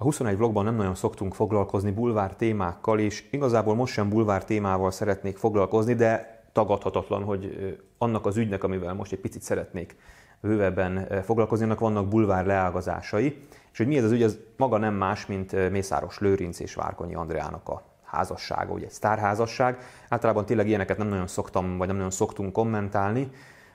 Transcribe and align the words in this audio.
A 0.00 0.02
21 0.02 0.36
vlogban 0.36 0.64
nem 0.64 0.74
nagyon 0.74 0.94
szoktunk 0.94 1.34
foglalkozni 1.34 1.90
bulvár 1.90 2.36
témákkal, 2.36 2.98
és 2.98 3.24
igazából 3.30 3.74
most 3.74 3.92
sem 3.92 4.08
bulvár 4.08 4.44
témával 4.44 4.90
szeretnék 4.90 5.36
foglalkozni, 5.36 5.94
de 5.94 6.42
tagadhatatlan, 6.52 7.22
hogy 7.22 7.76
annak 7.98 8.26
az 8.26 8.36
ügynek, 8.36 8.64
amivel 8.64 8.94
most 8.94 9.12
egy 9.12 9.18
picit 9.18 9.42
szeretnék 9.42 9.96
bővebben 10.40 11.22
foglalkozni, 11.24 11.64
annak 11.64 11.80
vannak 11.80 12.08
bulvár 12.08 12.46
leágazásai, 12.46 13.46
és 13.72 13.78
hogy 13.78 13.86
mi 13.86 13.96
ez 13.96 14.04
az 14.04 14.12
ügy, 14.12 14.22
az 14.22 14.38
maga 14.56 14.78
nem 14.78 14.94
más, 14.94 15.26
mint 15.26 15.70
Mészáros 15.70 16.18
Lőrinc 16.18 16.60
és 16.60 16.74
Várkonyi 16.74 17.14
Andreának 17.14 17.68
a 17.68 17.82
házassága, 18.04 18.72
ugye 18.72 18.84
egy 18.84 18.92
sztárházasság. 18.92 19.78
Általában 20.08 20.46
tényleg 20.46 20.68
ilyeneket 20.68 20.98
nem 20.98 21.08
nagyon 21.08 21.26
szoktam, 21.26 21.78
vagy 21.78 21.86
nem 21.86 21.96
nagyon 21.96 22.10
szoktunk 22.10 22.52
kommentálni, 22.52 23.30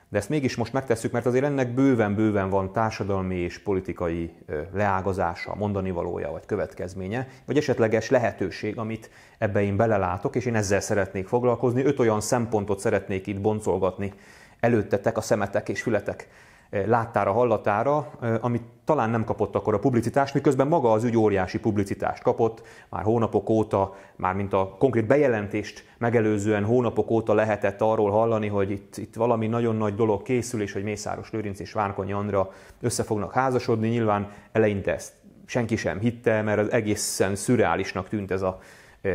de 0.08 0.18
ezt 0.18 0.28
mégis 0.28 0.56
most 0.56 0.72
megtesszük, 0.72 1.12
mert 1.12 1.26
azért 1.26 1.44
ennek 1.44 1.74
bőven-bőven 1.74 2.50
van 2.50 2.72
társadalmi 2.72 3.36
és 3.36 3.58
politikai 3.58 4.32
leágazása, 4.72 5.54
mondani 5.54 5.90
valója 5.90 6.30
vagy 6.30 6.46
következménye, 6.46 7.28
vagy 7.44 7.56
esetleges 7.56 8.10
lehetőség, 8.10 8.78
amit 8.78 9.10
ebbe 9.38 9.62
én 9.62 9.76
belelátok, 9.76 10.36
és 10.36 10.44
én 10.44 10.54
ezzel 10.54 10.80
szeretnék 10.80 11.28
foglalkozni. 11.28 11.84
Öt 11.84 11.98
olyan 11.98 12.20
szempontot 12.20 12.78
szeretnék 12.78 13.26
itt 13.26 13.40
boncolgatni 13.40 14.12
előttetek 14.60 15.16
a 15.16 15.20
szemetek 15.20 15.68
és 15.68 15.82
fületek 15.82 16.28
láttára, 16.70 17.32
hallatára, 17.32 18.10
amit 18.40 18.62
talán 18.84 19.10
nem 19.10 19.24
kapott 19.24 19.54
akkor 19.54 19.74
a 19.74 19.78
publicitást, 19.78 20.34
miközben 20.34 20.66
maga 20.68 20.92
az 20.92 21.04
ügy 21.04 21.16
óriási 21.16 21.58
publicitást 21.58 22.22
kapott, 22.22 22.62
már 22.88 23.02
hónapok 23.02 23.48
óta, 23.48 23.94
már 24.16 24.34
mint 24.34 24.52
a 24.52 24.74
konkrét 24.78 25.06
bejelentést 25.06 25.84
megelőzően 25.98 26.64
hónapok 26.64 27.10
óta 27.10 27.34
lehetett 27.34 27.80
arról 27.80 28.10
hallani, 28.10 28.48
hogy 28.48 28.70
itt, 28.70 28.96
itt 28.96 29.14
valami 29.14 29.46
nagyon 29.46 29.76
nagy 29.76 29.94
dolog 29.94 30.22
készül, 30.22 30.62
és 30.62 30.72
hogy 30.72 30.82
Mészáros 30.82 31.30
Lőrinc 31.30 31.60
és 31.60 31.72
Várkonyi 31.72 32.12
Andra 32.12 32.50
össze 32.80 33.02
fognak 33.02 33.32
házasodni. 33.32 33.88
Nyilván 33.88 34.32
eleinte 34.52 34.94
ezt 34.94 35.12
senki 35.46 35.76
sem 35.76 35.98
hitte, 35.98 36.42
mert 36.42 36.58
az 36.58 36.72
egészen 36.72 37.36
szürreálisnak 37.36 38.08
tűnt 38.08 38.30
ez 38.30 38.42
a 38.42 38.58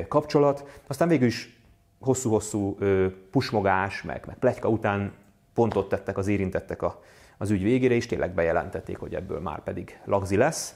kapcsolat. 0.08 0.82
Aztán 0.88 1.08
végül 1.08 1.28
is 1.28 1.60
hosszú-hosszú 2.00 2.78
pusmogás, 3.32 4.02
meg, 4.04 4.24
meg 4.28 4.38
plegyka 4.38 4.68
után 4.68 5.14
pontot 5.54 5.90
tettek 5.90 6.18
az 6.18 6.28
érintettek 6.28 6.82
a 6.82 7.02
az 7.42 7.50
ügy 7.50 7.64
végére, 7.64 7.94
és 7.94 8.06
tényleg 8.06 8.34
bejelentették, 8.34 8.98
hogy 8.98 9.16
ebből 9.16 9.40
már 9.40 9.64
pedig 9.64 10.00
lagzi 10.06 10.36
lesz. 10.36 10.76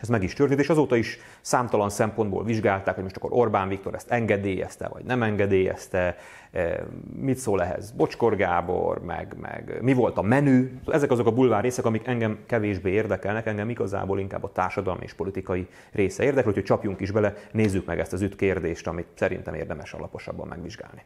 Ez 0.00 0.08
meg 0.08 0.22
is 0.22 0.34
történt, 0.34 0.60
és 0.60 0.68
azóta 0.68 0.96
is 0.96 1.18
számtalan 1.40 1.90
szempontból 1.90 2.44
vizsgálták, 2.44 2.94
hogy 2.94 3.02
most 3.02 3.16
akkor 3.16 3.30
Orbán 3.32 3.68
Viktor 3.68 3.94
ezt 3.94 4.10
engedélyezte, 4.10 4.88
vagy 4.88 5.04
nem 5.04 5.22
engedélyezte, 5.22 6.16
e, 6.52 6.86
mit 7.20 7.36
szól 7.36 7.62
ehhez 7.62 7.90
Bocskor 7.90 8.36
Gábor, 8.36 9.04
meg, 9.04 9.36
meg 9.40 9.78
mi 9.80 9.92
volt 9.92 10.18
a 10.18 10.22
menü. 10.22 10.70
Ezek 10.86 11.10
azok 11.10 11.26
a 11.26 11.32
bulvár 11.32 11.62
részek, 11.62 11.84
amik 11.84 12.06
engem 12.06 12.38
kevésbé 12.46 12.90
érdekelnek, 12.90 13.46
engem 13.46 13.68
igazából 13.68 14.20
inkább 14.20 14.44
a 14.44 14.52
társadalmi 14.52 15.04
és 15.04 15.14
politikai 15.14 15.66
része 15.92 16.24
érdekel, 16.24 16.52
hogy 16.52 16.62
csapjunk 16.62 17.00
is 17.00 17.10
bele, 17.10 17.34
nézzük 17.52 17.86
meg 17.86 17.98
ezt 17.98 18.12
az 18.12 18.22
üt 18.22 18.36
kérdést, 18.36 18.86
amit 18.86 19.06
szerintem 19.14 19.54
érdemes 19.54 19.92
alaposabban 19.92 20.48
megvizsgálni. 20.48 21.02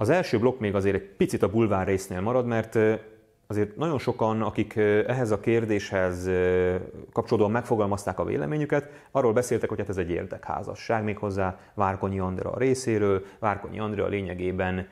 Az 0.00 0.08
első 0.08 0.38
blokk 0.38 0.60
még 0.60 0.74
azért 0.74 0.94
egy 0.94 1.08
picit 1.16 1.42
a 1.42 1.50
bulvár 1.50 1.86
résznél 1.86 2.20
marad, 2.20 2.46
mert 2.46 2.78
azért 3.46 3.76
nagyon 3.76 3.98
sokan, 3.98 4.42
akik 4.42 4.76
ehhez 5.06 5.30
a 5.30 5.40
kérdéshez 5.40 6.30
kapcsolódóan 7.12 7.50
megfogalmazták 7.50 8.18
a 8.18 8.24
véleményüket, 8.24 8.90
arról 9.10 9.32
beszéltek, 9.32 9.68
hogy 9.68 9.78
hát 9.78 9.88
ez 9.88 9.96
egy 9.96 10.10
érdekházasság, 10.10 11.04
méghozzá 11.04 11.58
Várkonyi 11.74 12.18
Andra 12.18 12.58
részéről. 12.58 13.24
Várkonyi 13.38 13.78
Andra 13.78 14.06
lényegében 14.06 14.88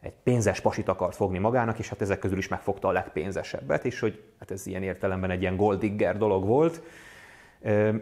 egy 0.00 0.14
pénzes 0.22 0.60
pasit 0.60 0.88
akart 0.88 1.16
fogni 1.16 1.38
magának, 1.38 1.78
és 1.78 1.88
hát 1.88 2.00
ezek 2.00 2.18
közül 2.18 2.38
is 2.38 2.48
megfogta 2.48 2.88
a 2.88 2.92
legpénzesebbet, 2.92 3.84
és 3.84 4.00
hogy 4.00 4.22
hát 4.38 4.50
ez 4.50 4.66
ilyen 4.66 4.82
értelemben 4.82 5.30
egy 5.30 5.40
ilyen 5.40 5.56
goldigger 5.56 6.18
dolog 6.18 6.46
volt. 6.46 6.82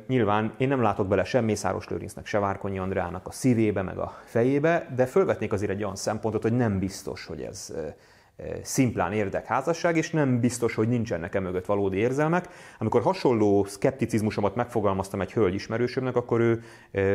Nyilván 0.06 0.54
én 0.58 0.68
nem 0.68 0.82
látok 0.82 1.08
bele 1.08 1.24
sem 1.24 1.44
Mészáros 1.44 1.88
Lőrincnek, 1.88 2.26
se 2.26 2.38
Várkonyi 2.38 2.78
Andrának 2.78 3.26
a 3.26 3.32
szívébe, 3.32 3.82
meg 3.82 3.98
a 3.98 4.18
fejébe, 4.24 4.92
de 4.96 5.06
fölvetnék 5.06 5.52
azért 5.52 5.70
egy 5.70 5.82
olyan 5.82 5.96
szempontot, 5.96 6.42
hogy 6.42 6.56
nem 6.56 6.78
biztos, 6.78 7.26
hogy 7.26 7.40
ez 7.40 7.74
szimplán 8.62 9.12
érdekházasság, 9.12 9.96
és 9.96 10.10
nem 10.10 10.40
biztos, 10.40 10.74
hogy 10.74 10.88
nincsenek 10.88 11.34
e 11.34 11.40
mögött 11.40 11.66
valódi 11.66 11.96
érzelmek. 11.96 12.48
Amikor 12.78 13.02
hasonló 13.02 13.64
szkepticizmusomat 13.64 14.54
megfogalmaztam 14.54 15.20
egy 15.20 15.32
hölgy 15.32 15.54
ismerősömnek, 15.54 16.16
akkor 16.16 16.40
ő 16.40 16.62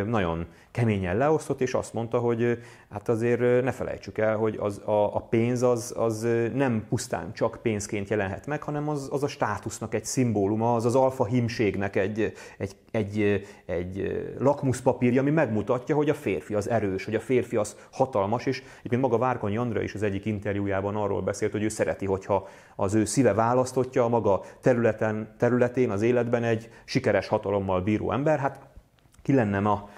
nagyon 0.06 0.46
keményen 0.72 1.18
leosztott, 1.18 1.62
és 1.62 1.74
azt 1.74 1.94
mondta, 1.94 2.20
hogy 2.20 2.60
hát 2.90 3.10
azért 3.10 3.64
ne 3.64 3.72
felejtsük 3.72 4.18
el, 4.18 4.38
hogy 4.38 4.58
az, 4.60 4.82
a, 4.86 5.16
a 5.16 5.20
pénz 5.20 5.62
az, 5.62 5.94
az 5.98 6.28
nem 6.54 6.86
pusztán 6.90 7.34
csak 7.34 7.60
pénzként 7.62 8.10
jelenhet 8.10 8.48
meg, 8.48 8.64
hanem 8.64 8.90
az, 8.90 9.08
az 9.12 9.24
a 9.24 9.28
státusznak 9.28 9.94
egy 9.94 10.06
szimbóluma, 10.06 10.76
az 10.76 10.86
az 10.86 10.96
alfa 10.96 11.26
himségnek 11.26 11.96
egy, 11.96 12.34
egy, 12.58 12.76
egy, 12.92 13.46
egy 13.66 14.22
lakmuszpapírja, 14.40 15.22
ami 15.22 15.30
megmutatja, 15.30 15.96
hogy 15.96 16.10
a 16.10 16.14
férfi 16.14 16.54
az 16.54 16.70
erős, 16.70 17.06
hogy 17.06 17.16
a 17.16 17.20
férfi 17.20 17.56
az 17.56 17.76
hatalmas, 17.92 18.46
és 18.46 18.64
egyébként 18.80 19.02
maga 19.02 19.18
Várkonyi 19.18 19.58
Andra 19.58 19.82
is 19.82 19.94
az 19.94 20.04
egyik 20.04 20.26
interjújában 20.26 20.96
arról 20.96 21.22
beszélt, 21.22 21.52
hogy 21.52 21.64
ő 21.64 21.70
szereti, 21.70 22.06
hogyha 22.06 22.48
az 22.76 22.94
ő 22.94 23.06
szíve 23.06 23.34
választotja 23.34 24.04
a 24.04 24.10
maga 24.10 24.42
területen, 24.62 25.36
területén, 25.38 25.90
az 25.90 26.02
életben 26.02 26.44
egy 26.44 26.70
sikeres 26.86 27.28
hatalommal 27.28 27.82
bíró 27.82 28.12
ember. 28.12 28.40
Hát 28.40 28.60
ki 29.22 29.34
lenne 29.34 29.60
ma 29.60 29.90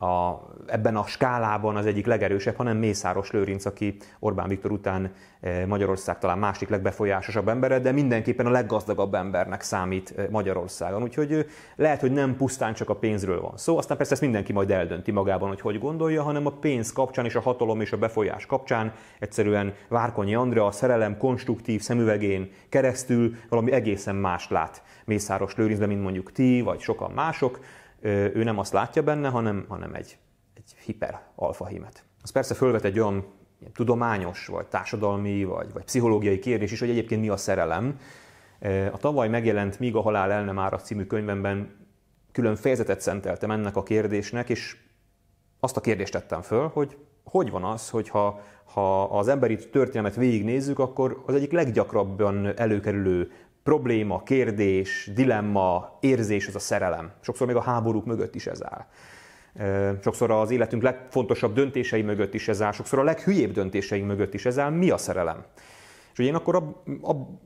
a, 0.00 0.40
ebben 0.66 0.96
a 0.96 1.06
skálában 1.06 1.76
az 1.76 1.86
egyik 1.86 2.06
legerősebb, 2.06 2.56
hanem 2.56 2.76
Mészáros 2.76 3.30
Lőrinc, 3.30 3.64
aki 3.64 3.96
Orbán 4.18 4.48
Viktor 4.48 4.70
után 4.70 5.12
eh, 5.40 5.66
Magyarország 5.66 6.18
talán 6.18 6.38
másik 6.38 6.68
legbefolyásosabb 6.68 7.48
embere, 7.48 7.78
de 7.78 7.92
mindenképpen 7.92 8.46
a 8.46 8.50
leggazdagabb 8.50 9.14
embernek 9.14 9.62
számít 9.62 10.14
eh, 10.16 10.26
Magyarországon. 10.30 11.02
Úgyhogy 11.02 11.46
lehet, 11.76 12.00
hogy 12.00 12.12
nem 12.12 12.36
pusztán 12.36 12.74
csak 12.74 12.88
a 12.88 12.96
pénzről 12.96 13.40
van 13.40 13.56
szó, 13.56 13.78
aztán 13.78 13.96
persze 13.96 14.12
ezt 14.12 14.22
mindenki 14.22 14.52
majd 14.52 14.70
eldönti 14.70 15.10
magában, 15.10 15.48
hogy 15.48 15.60
hogy 15.60 15.78
gondolja, 15.78 16.22
hanem 16.22 16.46
a 16.46 16.50
pénz 16.50 16.92
kapcsán 16.92 17.24
és 17.24 17.34
a 17.34 17.40
hatalom 17.40 17.80
és 17.80 17.92
a 17.92 17.96
befolyás 17.96 18.46
kapcsán 18.46 18.92
egyszerűen 19.18 19.74
Várkonyi 19.88 20.34
Andrea 20.34 20.66
a 20.66 20.70
szerelem 20.70 21.16
konstruktív 21.16 21.80
szemüvegén 21.80 22.50
keresztül 22.68 23.34
valami 23.48 23.72
egészen 23.72 24.14
más 24.14 24.48
lát 24.48 24.82
Mészáros 25.04 25.54
Lőrincben, 25.54 25.88
mint 25.88 26.02
mondjuk 26.02 26.32
ti, 26.32 26.60
vagy 26.60 26.80
sokan 26.80 27.10
mások, 27.10 27.60
ő 28.02 28.42
nem 28.42 28.58
azt 28.58 28.72
látja 28.72 29.02
benne, 29.02 29.28
hanem, 29.28 29.64
hanem 29.68 29.94
egy, 29.94 30.18
egy 30.54 30.74
hiper 30.84 31.20
alfahimet. 31.34 32.04
Az 32.22 32.30
persze 32.30 32.54
fölvet 32.54 32.84
egy 32.84 33.00
olyan 33.00 33.24
tudományos, 33.72 34.46
vagy 34.46 34.66
társadalmi, 34.66 35.44
vagy, 35.44 35.72
vagy 35.72 35.84
pszichológiai 35.84 36.38
kérdés 36.38 36.72
is, 36.72 36.80
hogy 36.80 36.90
egyébként 36.90 37.20
mi 37.20 37.28
a 37.28 37.36
szerelem. 37.36 37.98
A 38.92 38.96
tavaly 38.96 39.28
megjelent 39.28 39.78
Míg 39.78 39.96
a 39.96 40.00
halál 40.00 40.30
el 40.30 40.44
nem 40.44 40.58
árat 40.58 40.84
című 40.84 41.04
könyvemben 41.04 41.78
külön 42.32 42.56
fejezetet 42.56 43.00
szenteltem 43.00 43.50
ennek 43.50 43.76
a 43.76 43.82
kérdésnek, 43.82 44.48
és 44.48 44.76
azt 45.60 45.76
a 45.76 45.80
kérdést 45.80 46.12
tettem 46.12 46.42
föl, 46.42 46.68
hogy 46.68 46.96
hogy 47.30 47.50
van 47.50 47.64
az, 47.64 47.90
hogy 47.90 48.08
ha, 48.08 48.40
ha 48.64 49.02
az 49.02 49.28
emberi 49.28 49.56
történelmet 49.56 50.14
végignézzük, 50.14 50.78
akkor 50.78 51.22
az 51.26 51.34
egyik 51.34 51.52
leggyakrabban 51.52 52.58
előkerülő 52.58 53.30
probléma, 53.62 54.22
kérdés, 54.22 55.10
dilemma, 55.14 55.98
érzés 56.00 56.46
az 56.46 56.54
a 56.54 56.58
szerelem. 56.58 57.12
Sokszor 57.20 57.46
még 57.46 57.56
a 57.56 57.60
háborúk 57.60 58.04
mögött 58.04 58.34
is 58.34 58.46
ez 58.46 58.60
áll. 58.64 58.86
Sokszor 60.02 60.30
az 60.30 60.50
életünk 60.50 60.82
legfontosabb 60.82 61.54
döntései 61.54 62.02
mögött 62.02 62.34
is 62.34 62.48
ez 62.48 62.62
áll, 62.62 62.72
sokszor 62.72 62.98
a 62.98 63.02
leghülyébb 63.02 63.52
döntéseink 63.52 64.06
mögött 64.06 64.34
is 64.34 64.46
ez 64.46 64.58
áll. 64.58 64.70
Mi 64.70 64.90
a 64.90 64.96
szerelem? 64.96 65.44
És 66.12 66.18
ugye 66.18 66.28
én 66.28 66.34
akkor 66.34 66.54
a, 66.54 66.82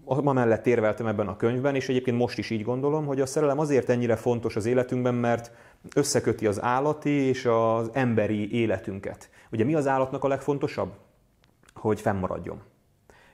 a, 0.05 0.19
a 0.29 0.33
mellett 0.33 0.67
érveltem 0.67 1.07
ebben 1.07 1.29
a 1.29 1.37
könyvben, 1.37 1.75
és 1.75 1.89
egyébként 1.89 2.17
most 2.17 2.39
is 2.39 2.51
így 2.51 2.63
gondolom, 2.63 3.07
hogy 3.07 3.21
a 3.21 3.27
szerelem 3.27 3.59
azért 3.59 3.89
ennyire 3.89 4.17
fontos 4.17 4.57
az 4.57 4.67
életünkben, 4.67 5.15
mert 5.15 5.53
összeköti 5.95 6.47
az 6.47 6.63
állati 6.63 7.11
és 7.11 7.45
az 7.45 7.91
emberi 7.93 8.55
életünket. 8.55 9.31
Ugye 9.53 9.65
mi 9.65 9.75
az 9.75 9.87
állatnak 9.87 10.25
a 10.25 10.29
legfontosabb? 10.29 10.93
Hogy 11.75 12.01
fennmaradjon. 12.01 12.63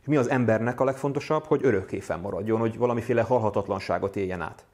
Mi 0.04 0.16
az 0.16 0.30
embernek 0.30 0.80
a 0.80 0.84
legfontosabb? 0.84 1.44
Hogy 1.44 1.60
örökké 1.64 2.00
fennmaradjon, 2.00 2.58
hogy 2.58 2.78
valamiféle 2.78 3.22
halhatatlanságot 3.22 4.16
éljen 4.16 4.40
át. 4.40 4.64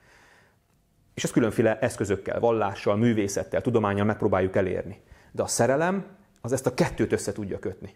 És 1.15 1.25
ezt 1.25 1.33
különféle 1.33 1.79
eszközökkel, 1.79 2.41
vallással, 2.41 2.97
művészettel, 2.97 3.61
tudományjal 3.61 4.07
megpróbáljuk 4.07 4.57
elérni. 4.57 5.01
De 5.33 5.43
a 5.43 5.47
szerelem 5.47 6.05
az 6.41 6.53
ezt 6.53 6.67
a 6.67 6.75
kettőt 6.75 7.13
össze 7.13 7.33
tudja 7.33 7.59
kötni. 7.59 7.95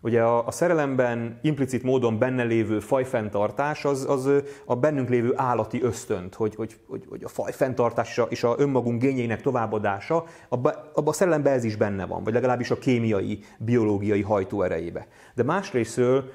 Ugye 0.00 0.22
a, 0.22 0.46
a 0.46 0.50
szerelemben 0.50 1.38
implicit 1.42 1.82
módon 1.82 2.18
benne 2.18 2.42
lévő 2.42 2.80
fajfenntartás 2.80 3.84
az, 3.84 4.04
az 4.08 4.30
a 4.64 4.76
bennünk 4.76 5.08
lévő 5.08 5.32
állati 5.36 5.82
ösztönt, 5.82 6.34
hogy, 6.34 6.54
hogy, 6.54 6.76
hogy, 6.86 7.04
hogy 7.08 7.24
a 7.24 7.28
fajfenntartás 7.28 8.20
és 8.28 8.44
a 8.44 8.54
önmagunk 8.58 9.00
gényeinek 9.00 9.42
továbbadása, 9.42 10.24
abban 10.48 10.72
abba 10.94 11.10
a 11.10 11.12
szerelemben 11.12 11.52
ez 11.52 11.64
is 11.64 11.76
benne 11.76 12.06
van, 12.06 12.24
vagy 12.24 12.32
legalábbis 12.32 12.70
a 12.70 12.78
kémiai, 12.78 13.40
biológiai 13.58 14.22
hajtóerejébe. 14.22 15.06
De 15.34 15.42
másrésztről 15.42 16.30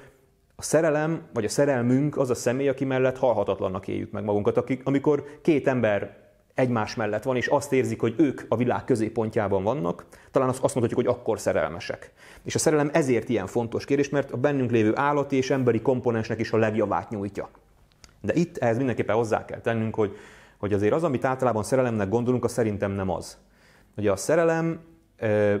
a 0.56 0.62
szerelem, 0.62 1.22
vagy 1.32 1.44
a 1.44 1.48
szerelmünk 1.48 2.18
az 2.18 2.30
a 2.30 2.34
személy, 2.34 2.68
aki 2.68 2.84
mellett 2.84 3.18
halhatatlannak 3.18 3.88
éljük 3.88 4.10
meg 4.10 4.24
magunkat. 4.24 4.56
Akik, 4.56 4.80
amikor 4.84 5.24
két 5.42 5.68
ember 5.68 6.22
egymás 6.54 6.94
mellett 6.94 7.22
van, 7.22 7.36
és 7.36 7.46
azt 7.46 7.72
érzik, 7.72 8.00
hogy 8.00 8.14
ők 8.18 8.40
a 8.48 8.56
világ 8.56 8.84
középpontjában 8.84 9.62
vannak, 9.62 10.04
talán 10.30 10.48
azt 10.48 10.60
mondhatjuk, 10.60 10.94
hogy 10.94 11.06
akkor 11.06 11.40
szerelmesek. 11.40 12.12
És 12.42 12.54
a 12.54 12.58
szerelem 12.58 12.90
ezért 12.92 13.28
ilyen 13.28 13.46
fontos 13.46 13.84
kérdés, 13.84 14.08
mert 14.08 14.30
a 14.30 14.36
bennünk 14.36 14.70
lévő 14.70 14.92
állati 14.96 15.36
és 15.36 15.50
emberi 15.50 15.82
komponensnek 15.82 16.40
is 16.40 16.52
a 16.52 16.56
legjavát 16.56 17.10
nyújtja. 17.10 17.48
De 18.20 18.34
itt 18.34 18.56
ehhez 18.56 18.76
mindenképpen 18.76 19.16
hozzá 19.16 19.44
kell 19.44 19.60
tennünk, 19.60 19.94
hogy, 19.94 20.16
hogy 20.58 20.72
azért 20.72 20.92
az, 20.92 21.04
amit 21.04 21.24
általában 21.24 21.62
szerelemnek 21.62 22.08
gondolunk, 22.08 22.44
az 22.44 22.52
szerintem 22.52 22.90
nem 22.92 23.10
az. 23.10 23.38
Ugye 23.96 24.10
a 24.10 24.16
szerelem 24.16 24.80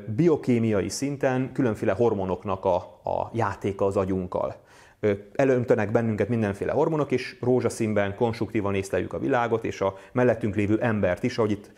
biokémiai 0.06 0.88
szinten 0.88 1.52
különféle 1.52 1.92
hormonoknak 1.92 2.64
a, 2.64 2.74
a 3.04 3.30
játéka 3.32 3.84
az 3.84 3.96
agyunkkal. 3.96 4.63
Előntenek 5.34 5.90
bennünket 5.90 6.28
mindenféle 6.28 6.72
hormonok, 6.72 7.10
és 7.10 7.36
rózsaszínben 7.40 8.14
konstruktívan 8.14 8.74
észleljük 8.74 9.12
a 9.12 9.18
világot, 9.18 9.64
és 9.64 9.80
a 9.80 9.94
mellettünk 10.12 10.54
lévő 10.54 10.78
embert 10.80 11.22
is, 11.22 11.38
ahogy 11.38 11.50
itt 11.50 11.72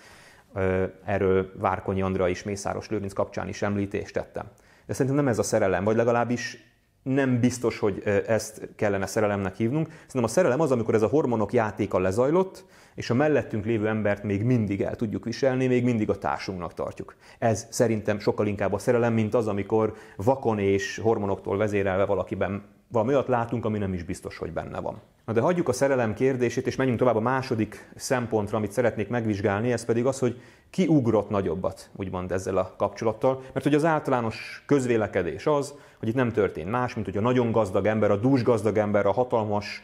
erről 1.04 1.52
Várkonyi 1.58 2.02
Andra 2.02 2.28
és 2.28 2.42
Mészáros 2.42 2.88
Lőrinc 2.88 3.12
kapcsán 3.12 3.48
is 3.48 3.62
említést 3.62 4.12
tettem. 4.12 4.44
De 4.86 4.92
szerintem 4.92 5.16
nem 5.16 5.28
ez 5.28 5.38
a 5.38 5.42
szerelem, 5.42 5.84
vagy 5.84 5.96
legalábbis 5.96 6.64
nem 7.02 7.40
biztos, 7.40 7.78
hogy 7.78 8.02
ezt 8.26 8.68
kellene 8.76 9.06
szerelemnek 9.06 9.56
hívnunk. 9.56 9.86
Szerintem 9.86 10.24
a 10.24 10.28
szerelem 10.28 10.60
az, 10.60 10.70
amikor 10.70 10.94
ez 10.94 11.02
a 11.02 11.06
hormonok 11.06 11.52
játéka 11.52 11.98
lezajlott, 11.98 12.64
és 12.94 13.10
a 13.10 13.14
mellettünk 13.14 13.64
lévő 13.64 13.88
embert 13.88 14.22
még 14.22 14.42
mindig 14.42 14.80
el 14.80 14.96
tudjuk 14.96 15.24
viselni, 15.24 15.66
még 15.66 15.84
mindig 15.84 16.10
a 16.10 16.18
társunknak 16.18 16.74
tartjuk. 16.74 17.14
Ez 17.38 17.66
szerintem 17.70 18.18
sokkal 18.18 18.46
inkább 18.46 18.72
a 18.72 18.78
szerelem, 18.78 19.12
mint 19.12 19.34
az, 19.34 19.48
amikor 19.48 19.94
vakon 20.16 20.58
és 20.58 20.98
hormonoktól 20.98 21.56
vezérelve 21.56 22.04
valakiben 22.04 22.62
valami 22.88 23.12
olyat 23.12 23.28
látunk, 23.28 23.64
ami 23.64 23.78
nem 23.78 23.92
is 23.92 24.02
biztos, 24.02 24.38
hogy 24.38 24.52
benne 24.52 24.80
van. 24.80 25.00
Na 25.26 25.32
de 25.32 25.40
hagyjuk 25.40 25.68
a 25.68 25.72
szerelem 25.72 26.14
kérdését, 26.14 26.66
és 26.66 26.76
menjünk 26.76 26.98
tovább 26.98 27.16
a 27.16 27.20
második 27.20 27.90
szempontra, 27.96 28.56
amit 28.56 28.72
szeretnék 28.72 29.08
megvizsgálni, 29.08 29.72
ez 29.72 29.84
pedig 29.84 30.06
az, 30.06 30.18
hogy 30.18 30.40
ki 30.70 30.86
ugrott 30.86 31.30
nagyobbat, 31.30 31.90
úgymond 31.96 32.32
ezzel 32.32 32.56
a 32.56 32.74
kapcsolattal. 32.76 33.42
Mert 33.52 33.64
hogy 33.64 33.74
az 33.74 33.84
általános 33.84 34.62
közvélekedés 34.66 35.46
az, 35.46 35.74
hogy 35.98 36.08
itt 36.08 36.14
nem 36.14 36.32
történt 36.32 36.70
más, 36.70 36.94
mint 36.94 37.06
hogy 37.06 37.16
a 37.16 37.20
nagyon 37.20 37.52
gazdag 37.52 37.86
ember, 37.86 38.10
a 38.10 38.16
dús 38.16 38.42
gazdag 38.42 38.76
ember, 38.76 39.06
a 39.06 39.12
hatalmas 39.12 39.82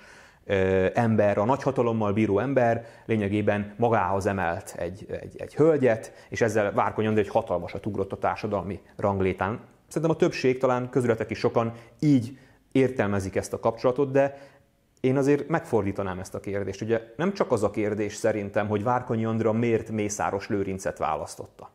ember, 0.94 1.38
a 1.38 1.44
nagy 1.44 1.62
hatalommal 1.62 2.12
bíró 2.12 2.38
ember 2.38 2.86
lényegében 3.06 3.74
magához 3.76 4.26
emelt 4.26 4.74
egy, 4.76 5.06
egy, 5.20 5.34
egy 5.38 5.54
hölgyet, 5.54 6.12
és 6.28 6.40
ezzel 6.40 6.72
Várkony 6.72 7.18
egy 7.18 7.28
hatalmasat 7.28 7.86
ugrott 7.86 8.12
a 8.12 8.16
társadalmi 8.18 8.80
ranglétán. 8.96 9.60
Szerintem 9.88 10.16
a 10.16 10.20
többség, 10.20 10.58
talán 10.58 10.90
közületek 10.90 11.30
is 11.30 11.38
sokan 11.38 11.72
így 12.00 12.38
értelmezik 12.72 13.36
ezt 13.36 13.52
a 13.52 13.60
kapcsolatot, 13.60 14.10
de 14.10 14.50
én 15.00 15.16
azért 15.16 15.48
megfordítanám 15.48 16.18
ezt 16.18 16.34
a 16.34 16.40
kérdést. 16.40 16.80
Ugye 16.80 17.00
nem 17.16 17.32
csak 17.32 17.52
az 17.52 17.62
a 17.62 17.70
kérdés 17.70 18.14
szerintem, 18.14 18.68
hogy 18.68 18.82
Várkonyi 18.82 19.24
Andra 19.24 19.52
miért 19.52 19.90
Mészáros 19.90 20.48
Lőrincet 20.48 20.98
választotta, 20.98 21.70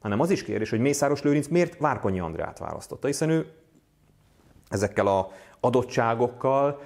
hanem 0.00 0.20
az 0.20 0.30
is 0.30 0.44
kérdés, 0.44 0.70
hogy 0.70 0.80
Mészáros 0.80 1.22
Lőrinc 1.22 1.46
miért 1.46 1.78
Várkonyi 1.78 2.20
Andrát 2.20 2.58
választotta, 2.58 3.06
hiszen 3.06 3.30
ő 3.30 3.52
ezekkel 4.68 5.06
a 5.06 5.30
adottságokkal 5.60 6.82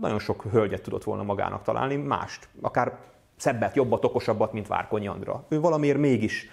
nagyon 0.00 0.18
sok 0.18 0.42
hölgyet 0.42 0.82
tudott 0.82 1.04
volna 1.04 1.22
magának 1.22 1.62
találni, 1.62 1.96
mást, 1.96 2.48
akár 2.60 2.98
szebbet, 3.36 3.76
jobbat, 3.76 4.04
okosabbat, 4.04 4.52
mint 4.52 4.66
Várkonyi 4.66 5.06
Andra. 5.06 5.44
Ő 5.48 5.60
valamiért 5.60 5.98
mégis 5.98 6.50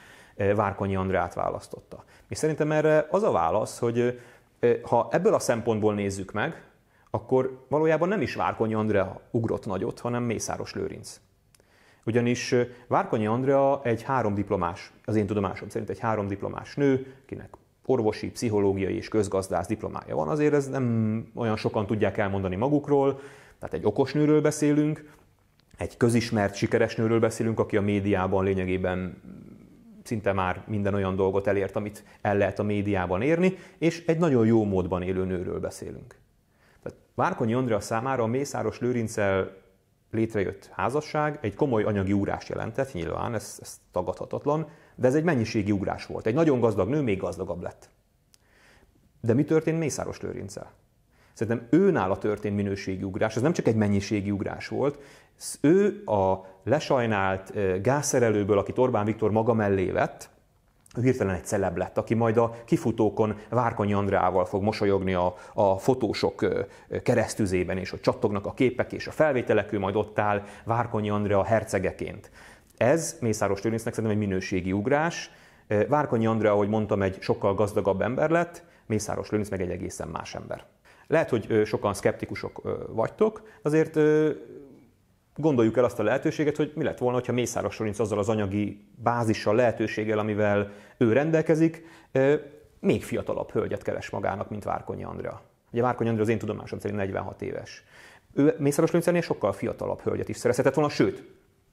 Várkonyi 0.56 0.95
Andrát 0.95 1.33
választotta. 1.33 2.04
És 2.27 2.38
szerintem 2.38 2.72
erre 2.72 3.07
az 3.10 3.24
a 3.24 3.31
válasz, 3.31 3.80
hogy 3.80 4.19
ha 4.81 5.07
ebből 5.11 5.33
a 5.33 5.39
szempontból 5.39 5.94
nézzük 5.94 6.31
meg, 6.31 6.63
akkor 7.09 7.65
valójában 7.67 8.07
nem 8.07 8.21
is 8.21 8.35
Várkonyi 8.35 8.73
Andrea 8.73 9.21
ugrott 9.31 9.65
nagyot, 9.65 10.00
hanem 10.00 10.23
Mészáros 10.23 10.73
Lőrinc. 10.73 11.19
Ugyanis 12.06 12.56
Várkonyi 12.88 13.25
Andrea 13.25 13.81
egy 13.83 14.03
három 14.03 14.33
diplomás, 14.33 14.91
az 15.06 15.15
én 15.15 15.25
tudomásom 15.25 15.69
szerint 15.69 15.89
egy 15.89 16.00
három 16.00 16.27
diplomás 16.27 16.75
nő, 16.75 17.13
kinek 17.25 17.50
orvosi, 17.85 18.31
pszichológiai 18.31 18.95
és 18.95 19.07
közgazdász 19.07 19.67
diplomája 19.67 20.15
van. 20.15 20.27
Azért 20.27 20.53
ez 20.53 20.69
nem 20.69 21.25
olyan 21.35 21.55
sokan 21.55 21.85
tudják 21.85 22.17
elmondani 22.17 22.55
magukról, 22.55 23.19
tehát 23.59 23.75
egy 23.75 23.85
okos 23.85 24.13
nőről 24.13 24.41
beszélünk, 24.41 25.12
egy 25.77 25.97
közismert, 25.97 26.55
sikeres 26.55 26.95
nőről 26.95 27.19
beszélünk, 27.19 27.59
aki 27.59 27.77
a 27.77 27.81
médiában 27.81 28.44
lényegében 28.44 29.21
szinte 30.04 30.34
már 30.34 30.63
minden 30.68 30.94
olyan 30.94 31.16
dolgot 31.16 31.48
elért, 31.48 31.75
amit 31.75 32.04
el 32.22 32.38
lehet 32.38 32.60
a 32.60 32.63
médiában 32.63 33.22
érni, 33.22 33.57
és 33.78 34.06
egy 34.06 34.18
nagyon 34.18 34.46
jó 34.46 34.63
módban 34.63 35.01
élő 35.01 35.25
nőről 35.25 35.60
beszélünk. 35.60 36.16
Tehát 36.84 36.98
Várkonyi 37.16 37.54
Andrea 37.54 37.80
számára 37.80 38.24
a 38.24 38.28
Mészáros 38.28 38.80
Lőrincel 38.80 39.57
létrejött 40.12 40.69
házasság 40.74 41.40
egy 41.42 41.56
komoly 41.56 41.84
anyagi 41.84 42.13
ugrás 42.13 42.50
jelentett, 42.50 42.94
nyilván, 42.94 43.34
ez, 43.34 43.57
ez 43.62 43.80
tagadhatatlan, 43.92 44.68
de 44.96 45.07
ez 45.07 45.16
egy 45.16 45.24
mennyiségi 45.24 45.72
ugrás 45.72 46.06
volt. 46.06 46.25
Egy 46.25 46.34
nagyon 46.34 46.60
gazdag 46.60 46.90
nő 46.90 47.01
még 47.01 47.19
gazdagabb 47.19 47.62
lett. 47.62 47.90
De 49.22 49.34
mi 49.34 49.44
történt 49.44 49.80
Mészáros 49.80 50.22
Lőrincel? 50.22 50.72
Szerintem 51.39 51.68
ő 51.69 51.91
nála 51.91 52.18
történt 52.18 52.56
minőségi 52.56 53.03
ugrás, 53.03 53.36
ez 53.36 53.41
nem 53.41 53.53
csak 53.53 53.68
egy 53.68 53.75
mennyiségi 53.75 54.31
ugrás 54.31 54.68
volt, 54.68 55.00
ő 55.62 56.03
a 56.06 56.45
lesajnált 56.63 57.53
gázszerelőből, 57.81 58.57
akit 58.57 58.77
Orbán 58.77 59.06
Viktor 59.06 59.31
maga 59.31 59.53
mellé 59.53 59.91
vett, 59.91 60.30
ő 60.97 61.01
hirtelen 61.01 61.36
egy 61.36 61.45
celeb 61.45 61.77
lett, 61.77 61.97
aki 61.97 62.13
majd 62.13 62.38
a 62.38 62.56
kifutókon 62.65 63.38
Várkonyi 63.50 63.94
Andrával 63.94 64.45
fog 64.45 64.63
mosolyogni 64.63 65.13
a, 65.13 65.36
a 65.53 65.77
fotósok 65.77 66.45
keresztüzében, 67.03 67.77
és 67.77 67.89
hogy 67.89 68.01
csattognak 68.01 68.45
a 68.45 68.53
képek 68.53 68.91
és 68.91 69.07
a 69.07 69.12
felvételek, 69.12 69.71
ő 69.71 69.80
majd 69.80 69.95
ott 69.95 70.19
áll 70.19 70.44
Várkonyi 70.63 71.09
Andrea 71.09 71.44
hercegeként. 71.44 72.31
Ez 72.77 73.18
Mészáros 73.21 73.62
Lőrincnek 73.62 73.94
szerintem 73.94 74.19
egy 74.19 74.27
minőségi 74.27 74.71
ugrás. 74.71 75.31
Várkonyi 75.88 76.25
Andrea, 76.25 76.51
ahogy 76.51 76.69
mondtam, 76.69 77.01
egy 77.01 77.21
sokkal 77.21 77.53
gazdagabb 77.53 78.01
ember 78.01 78.30
lett, 78.30 78.63
Mészáros 78.86 79.30
Lőrinc 79.30 79.50
meg 79.50 79.62
egy 79.62 79.71
egészen 79.71 80.07
más 80.07 80.36
ember. 80.36 80.65
Lehet, 81.09 81.29
hogy 81.29 81.61
sokan 81.65 81.94
szkeptikusok 81.94 82.61
vagytok, 82.88 83.41
azért 83.61 84.00
gondoljuk 85.35 85.77
el 85.77 85.83
azt 85.83 86.00
a 86.00 86.03
lehetőséget, 86.03 86.56
hogy 86.56 86.71
mi 86.75 86.83
lett 86.83 86.97
volna, 86.97 87.21
ha 87.25 87.31
Mészáros 87.31 87.79
Lőrinc 87.79 88.00
azzal 88.00 88.19
az 88.19 88.29
anyagi 88.29 88.88
bázissal, 88.95 89.56
lehetőséggel, 89.56 90.19
amivel 90.19 90.71
ő 90.97 91.13
rendelkezik, 91.13 91.85
még 92.79 93.03
fiatalabb 93.03 93.51
hölgyet 93.51 93.81
keres 93.81 94.09
magának, 94.09 94.50
mint 94.50 94.63
Várkonyi 94.63 95.03
Andrea. 95.03 95.41
Ugye 95.71 95.81
Várkonyi 95.81 96.09
Andrea 96.09 96.25
az 96.25 96.31
én 96.31 96.39
tudomásom 96.39 96.79
szerint 96.79 97.00
46 97.00 97.41
éves. 97.41 97.83
Ő 98.33 98.55
Mészáros 98.57 98.91
Lőrincnél 98.91 99.21
sokkal 99.21 99.51
fiatalabb 99.51 100.01
hölgyet 100.01 100.29
is 100.29 100.38
szerezhetett 100.38 100.73
volna, 100.73 100.89
sőt, 100.89 101.23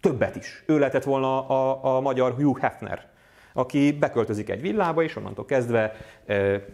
többet 0.00 0.36
is. 0.36 0.62
Ő 0.66 0.78
lehetett 0.78 1.04
volna 1.04 1.48
a, 1.48 1.96
a 1.96 2.00
magyar 2.00 2.34
Hugh 2.34 2.60
Hefner, 2.60 3.10
aki 3.56 3.92
beköltözik 3.92 4.50
egy 4.50 4.60
villába, 4.60 5.02
és 5.02 5.16
onnantól 5.16 5.44
kezdve 5.44 5.96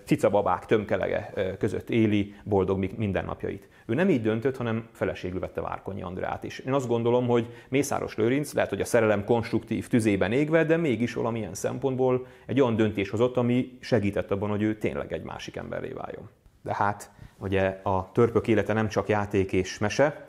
cicababák 0.04 0.66
tömkelege 0.66 1.32
között 1.58 1.90
éli 1.90 2.34
boldog 2.44 2.88
mindennapjait. 2.96 3.68
Ő 3.86 3.94
nem 3.94 4.08
így 4.08 4.22
döntött, 4.22 4.56
hanem 4.56 4.88
feleségül 4.92 5.40
vette 5.40 5.60
Várkonyi 5.60 6.02
Andrát 6.02 6.44
is. 6.44 6.58
Én 6.58 6.72
azt 6.72 6.88
gondolom, 6.88 7.26
hogy 7.26 7.46
Mészáros 7.68 8.16
Lőrinc, 8.16 8.52
lehet, 8.52 8.70
hogy 8.70 8.80
a 8.80 8.84
szerelem 8.84 9.24
konstruktív 9.24 9.88
tüzében 9.88 10.32
égve, 10.32 10.64
de 10.64 10.76
mégis 10.76 11.14
valamilyen 11.14 11.54
szempontból 11.54 12.26
egy 12.46 12.60
olyan 12.60 12.76
döntés 12.76 13.10
hozott, 13.10 13.36
ami 13.36 13.78
segített 13.80 14.30
abban, 14.30 14.50
hogy 14.50 14.62
ő 14.62 14.78
tényleg 14.78 15.12
egy 15.12 15.22
másik 15.22 15.56
emberré 15.56 15.90
váljon. 15.90 16.28
De 16.62 16.74
hát, 16.74 17.10
ugye 17.38 17.80
a 17.82 18.10
törpök 18.12 18.48
élete 18.48 18.72
nem 18.72 18.88
csak 18.88 19.08
játék 19.08 19.52
és 19.52 19.78
mese, 19.78 20.24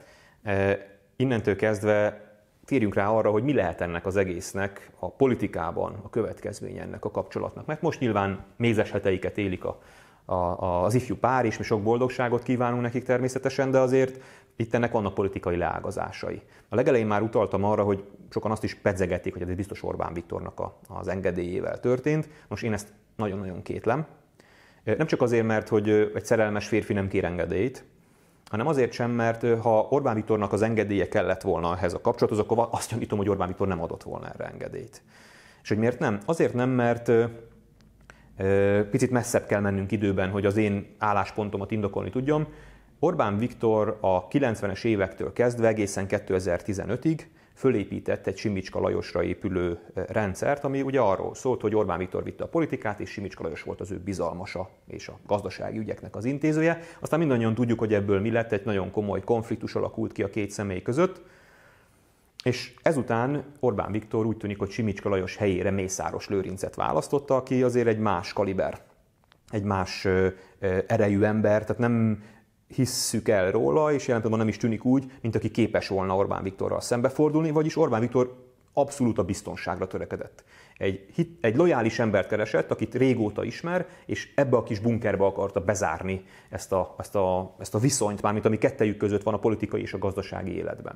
innentől 1.15 1.55
kezdve 1.55 2.21
térjünk 2.65 2.95
rá 2.95 3.09
arra, 3.09 3.31
hogy 3.31 3.43
mi 3.43 3.53
lehet 3.53 3.81
ennek 3.81 4.05
az 4.05 4.15
egésznek 4.15 4.91
a 4.99 5.11
politikában 5.11 5.99
a 6.03 6.09
következménye 6.09 6.81
ennek 6.81 7.05
a 7.05 7.11
kapcsolatnak. 7.11 7.65
Mert 7.65 7.81
most 7.81 7.99
nyilván 7.99 8.43
mézes 8.57 8.91
heteiket 8.91 9.37
élik 9.37 9.63
a, 9.65 9.79
a, 10.25 10.83
az 10.83 10.93
ifjú 10.93 11.15
pár, 11.15 11.45
és 11.45 11.57
mi 11.57 11.63
sok 11.63 11.83
boldogságot 11.83 12.43
kívánunk 12.43 12.81
nekik 12.81 13.03
természetesen, 13.03 13.71
de 13.71 13.79
azért 13.79 14.21
itt 14.55 14.73
ennek 14.73 14.91
vannak 14.91 15.13
politikai 15.13 15.55
leágazásai. 15.55 16.41
A 16.69 16.75
legelején 16.75 17.07
már 17.07 17.21
utaltam 17.21 17.63
arra, 17.63 17.83
hogy 17.83 18.03
sokan 18.29 18.51
azt 18.51 18.63
is 18.63 18.75
pedzegetik, 18.75 19.33
hogy 19.33 19.41
ez 19.41 19.55
biztos 19.55 19.83
Orbán 19.83 20.13
Viktornak 20.13 20.59
a, 20.59 20.79
az 20.87 21.07
engedélyével 21.07 21.79
történt. 21.79 22.29
Most 22.47 22.63
én 22.63 22.73
ezt 22.73 22.93
nagyon-nagyon 23.15 23.61
kétlem. 23.61 24.05
Nem 24.83 25.07
csak 25.07 25.21
azért, 25.21 25.45
mert 25.45 25.69
hogy 25.69 25.89
egy 25.89 26.25
szerelmes 26.25 26.67
férfi 26.67 26.93
nem 26.93 27.07
kér 27.07 27.23
engedélyt, 27.23 27.85
hanem 28.53 28.67
azért 28.67 28.91
sem, 28.91 29.11
mert 29.11 29.59
ha 29.59 29.87
Orbán 29.89 30.15
Viktornak 30.15 30.53
az 30.53 30.61
engedélye 30.61 31.07
kellett 31.07 31.41
volna 31.41 31.75
ehhez 31.75 31.93
a 31.93 32.01
kapcsolathoz, 32.01 32.39
akkor 32.39 32.67
azt 32.71 32.91
gyanítom, 32.91 33.17
hogy 33.17 33.29
Orbán 33.29 33.47
Viktor 33.47 33.67
nem 33.67 33.81
adott 33.81 34.03
volna 34.03 34.27
erre 34.27 34.45
engedélyt. 34.45 35.01
És 35.63 35.69
hogy 35.69 35.77
miért 35.77 35.99
nem? 35.99 36.19
Azért 36.25 36.53
nem, 36.53 36.69
mert 36.69 37.11
picit 38.89 39.11
messzebb 39.11 39.45
kell 39.45 39.59
mennünk 39.59 39.91
időben, 39.91 40.29
hogy 40.29 40.45
az 40.45 40.57
én 40.57 40.95
álláspontomat 40.97 41.71
indokolni 41.71 42.09
tudjam. 42.09 42.47
Orbán 42.99 43.37
Viktor 43.37 43.97
a 44.01 44.27
90-es 44.27 44.83
évektől 44.83 45.33
kezdve 45.33 45.67
egészen 45.67 46.05
2015-ig 46.09 47.19
fölépített 47.53 48.27
egy 48.27 48.37
Simicska 48.37 48.79
Lajosra 48.79 49.23
épülő 49.23 49.79
rendszert, 49.93 50.63
ami 50.63 50.81
ugye 50.81 50.99
arról 50.99 51.35
szólt, 51.35 51.61
hogy 51.61 51.75
Orbán 51.75 51.97
Viktor 51.97 52.23
vitte 52.23 52.43
a 52.43 52.47
politikát, 52.47 52.99
és 52.99 53.09
Simicska 53.09 53.43
Lajos 53.43 53.63
volt 53.63 53.81
az 53.81 53.91
ő 53.91 53.99
bizalmasa 53.99 54.69
és 54.87 55.07
a 55.07 55.19
gazdasági 55.27 55.77
ügyeknek 55.77 56.15
az 56.15 56.25
intézője. 56.25 56.79
Aztán 56.99 57.19
mindannyian 57.19 57.55
tudjuk, 57.55 57.79
hogy 57.79 57.93
ebből 57.93 58.19
mi 58.19 58.31
lett, 58.31 58.51
egy 58.51 58.65
nagyon 58.65 58.91
komoly 58.91 59.21
konfliktus 59.21 59.75
alakult 59.75 60.11
ki 60.11 60.23
a 60.23 60.29
két 60.29 60.51
személy 60.51 60.81
között. 60.81 61.21
És 62.43 62.73
ezután 62.81 63.43
Orbán 63.59 63.91
Viktor 63.91 64.25
úgy 64.25 64.37
tűnik, 64.37 64.59
hogy 64.59 64.69
Simicska 64.69 65.09
Lajos 65.09 65.35
helyére 65.35 65.71
Mészáros 65.71 66.27
Lőrincet 66.27 66.75
választotta, 66.75 67.35
aki 67.35 67.63
azért 67.63 67.87
egy 67.87 67.99
más 67.99 68.33
kaliber, 68.33 68.81
egy 69.49 69.63
más 69.63 70.07
erejű 70.87 71.21
ember, 71.21 71.61
tehát 71.61 71.77
nem 71.77 72.23
hisszük 72.73 73.27
el 73.27 73.51
róla, 73.51 73.93
és 73.93 74.07
jelen 74.07 74.29
nem 74.29 74.47
is 74.47 74.57
tűnik 74.57 74.85
úgy, 74.85 75.11
mint 75.21 75.35
aki 75.35 75.51
képes 75.51 75.87
volna 75.87 76.15
Orbán 76.15 76.43
Viktorral 76.43 76.81
szembefordulni, 76.81 77.51
vagyis 77.51 77.77
Orbán 77.77 78.01
Viktor 78.01 78.51
abszolút 78.73 79.17
a 79.17 79.23
biztonságra 79.23 79.87
törekedett. 79.87 80.43
Egy, 80.77 81.05
hit, 81.13 81.37
egy 81.41 81.55
lojális 81.55 81.99
embert 81.99 82.27
keresett, 82.27 82.71
akit 82.71 82.95
régóta 82.95 83.43
ismer, 83.43 83.87
és 84.05 84.31
ebbe 84.35 84.57
a 84.57 84.63
kis 84.63 84.79
bunkerbe 84.79 85.25
akarta 85.25 85.59
bezárni 85.59 86.25
ezt 86.49 86.71
a, 86.71 86.95
ezt 86.97 87.15
a, 87.15 87.55
ezt 87.59 87.75
a 87.75 87.79
viszonyt, 87.79 88.21
mármint 88.21 88.45
ami 88.45 88.57
kettejük 88.57 88.97
között 88.97 89.23
van 89.23 89.33
a 89.33 89.39
politikai 89.39 89.81
és 89.81 89.93
a 89.93 89.97
gazdasági 89.97 90.55
életben. 90.55 90.95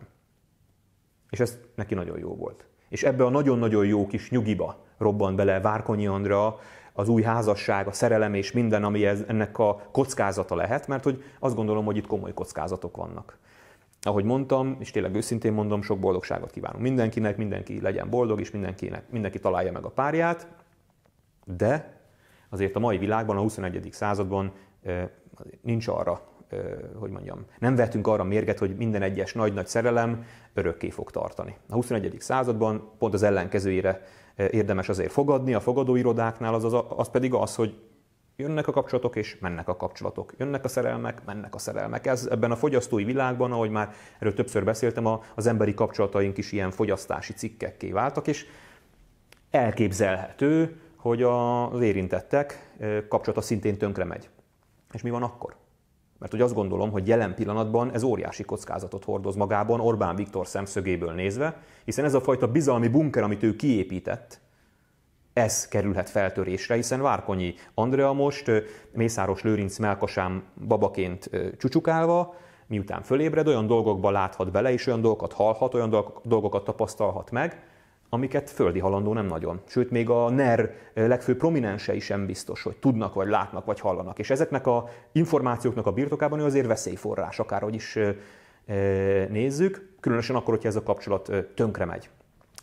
És 1.30 1.40
ez 1.40 1.58
neki 1.76 1.94
nagyon 1.94 2.20
jó 2.20 2.36
volt. 2.36 2.66
És 2.90 3.04
ebbe 3.04 3.26
a 3.26 3.30
nagyon-nagyon 3.30 3.86
jó 3.86 4.08
kis 4.08 4.30
nyugiba 4.30 4.86
robbant 4.98 5.36
bele 5.36 5.62
Várkonyi 5.62 6.08
Andra, 6.08 6.60
az 6.98 7.10
új 7.10 7.22
házasság, 7.22 7.88
a 7.88 7.92
szerelem 7.92 8.34
és 8.34 8.52
minden, 8.52 8.84
ami 8.84 9.06
ennek 9.06 9.60
a 9.60 9.82
kockázata 9.92 10.56
lehet, 10.56 10.88
mert 10.88 11.04
hogy 11.04 11.24
azt 11.40 11.56
gondolom, 11.56 11.86
hogy 11.86 11.98
itt 11.98 12.08
komoly 12.08 12.34
kockázatok 12.34 12.98
vannak. 12.98 13.38
Ahogy 14.02 14.24
mondtam, 14.24 14.76
és 14.80 14.92
tényleg 14.92 15.16
őszintén 15.16 15.54
mondom, 15.54 15.82
sok 15.82 16.00
boldogságot 16.00 16.52
kívánunk 16.52 16.82
mindenkinek, 16.82 17.38
mindenki 17.38 17.82
legyen 17.82 18.10
boldog, 18.10 18.40
és 18.40 18.52
mindenkinek, 18.52 19.10
mindenki 19.10 19.40
találja 19.40 19.72
meg 19.72 19.84
a 19.84 19.90
párját, 19.90 20.48
de 21.46 22.02
azért 22.50 22.76
a 22.76 22.80
mai 22.80 22.98
világban, 22.98 23.38
a 23.38 23.42
21. 23.42 23.88
században 23.92 24.52
nincs 25.62 25.88
arra, 25.88 26.22
hogy 27.00 27.10
mondjam, 27.10 27.46
nem 27.60 27.76
vetünk 27.76 28.08
arra 28.08 28.24
mérget, 28.24 28.60
hogy 28.60 28.76
minden 28.76 29.02
egyes 29.02 29.34
nagy-nagy 29.34 29.68
szerelem 29.68 30.26
örökké 30.54 30.90
fog 30.90 31.12
tartani. 31.12 31.58
A 31.70 31.74
21. 31.74 32.16
században 32.20 32.92
pont 32.98 33.14
az 33.14 33.24
ellenkezőjére 33.24 34.02
érdemes 34.38 34.90
azért 34.90 35.12
fogadni, 35.12 35.54
a 35.54 35.60
fogadóirodáknál 35.60 36.54
az, 36.54 36.64
az, 36.64 36.84
az 36.90 37.10
pedig 37.10 37.34
az, 37.34 37.56
hogy 37.56 37.76
Jönnek 38.40 38.68
a 38.68 38.72
kapcsolatok 38.72 39.16
és 39.16 39.38
mennek 39.40 39.68
a 39.68 39.76
kapcsolatok. 39.76 40.34
Jönnek 40.38 40.64
a 40.64 40.68
szerelmek, 40.68 41.26
mennek 41.26 41.56
a 41.56 41.58
szerelmek. 41.58 42.06
Ez 42.06 42.26
ebben 42.26 42.52
a 42.52 42.56
fogyasztói 42.56 43.04
világban, 43.04 43.52
ahogy 43.52 43.70
már 43.70 43.94
erről 44.20 44.34
többször 44.34 44.64
beszéltem, 44.64 45.06
az 45.36 45.48
emberi 45.48 45.74
kapcsolataink 45.74 46.38
is 46.38 46.52
ilyen 46.52 46.72
fogyasztási 46.72 47.34
cikkekké 47.34 47.92
váltak, 47.92 48.28
és 48.28 48.46
elképzelhető, 49.52 50.82
hogy 50.96 51.24
az 51.24 51.82
érintettek 51.82 52.76
kapcsolata 53.08 53.42
szintén 53.42 53.78
tönkre 53.78 54.04
megy. 54.04 54.30
És 54.92 55.02
mi 55.02 55.10
van 55.10 55.24
akkor? 55.24 55.56
Mert 56.20 56.32
hogy 56.32 56.42
azt 56.42 56.54
gondolom, 56.54 56.92
hogy 56.92 57.08
jelen 57.08 57.36
pillanatban 57.36 57.94
ez 57.94 58.04
óriási 58.04 58.44
kockázatot 58.44 59.04
hordoz 59.04 59.36
magában 59.36 59.80
Orbán 59.80 60.16
Viktor 60.16 60.48
szemszögéből 60.48 61.12
nézve, 61.12 61.62
hiszen 61.86 62.06
ez 62.06 62.14
a 62.14 62.22
fajta 62.22 62.48
bizalmi 62.48 62.88
bunker, 62.88 63.24
amit 63.24 63.44
ő 63.44 63.56
kiépített, 63.56 64.40
ez 65.34 65.68
kerülhet 65.68 66.10
feltörésre, 66.10 66.76
hiszen 66.76 67.02
Várkonyi 67.02 67.54
Andrea 67.74 68.14
most 68.14 68.52
Mészáros 68.92 69.42
Lőrinc 69.42 69.78
melkasám 69.78 70.44
babaként 70.68 71.30
csücsukálva, 71.58 72.36
miután 72.68 73.02
fölébred, 73.02 73.48
olyan 73.48 73.68
dolgokba 73.68 74.12
láthat 74.12 74.52
bele, 74.52 74.72
és 74.72 74.88
olyan 74.88 75.02
dolgokat 75.02 75.34
hallhat, 75.34 75.74
olyan 75.74 75.90
dolgokat 76.24 76.64
tapasztalhat 76.64 77.32
meg, 77.32 77.64
amiket 78.10 78.50
földi 78.50 78.80
halandó 78.80 79.14
nem 79.14 79.26
nagyon. 79.26 79.62
Sőt, 79.66 79.92
még 79.92 80.10
a 80.10 80.30
NER 80.30 80.74
legfőbb 80.94 81.38
prominensei 81.38 82.00
sem 82.00 82.26
biztos, 82.26 82.64
hogy 82.64 82.76
tudnak, 82.76 83.14
vagy 83.14 83.28
látnak, 83.28 83.66
vagy 83.66 83.80
hallanak. 83.80 84.20
És 84.20 84.30
ezeknek 84.30 84.68
a 84.68 84.90
információknak 85.12 85.86
a 85.86 85.92
birtokában 85.92 86.40
ő 86.40 86.44
azért 86.44 86.68
veszélyforrás, 86.68 87.40
akárhogy 87.40 87.74
is 87.74 88.00
nézzük, 89.30 89.96
különösen 90.00 90.36
akkor, 90.36 90.54
hogyha 90.54 90.68
ez 90.68 90.76
a 90.76 90.84
kapcsolat 90.84 91.32
tönkre 91.56 91.86
megy. 91.86 92.10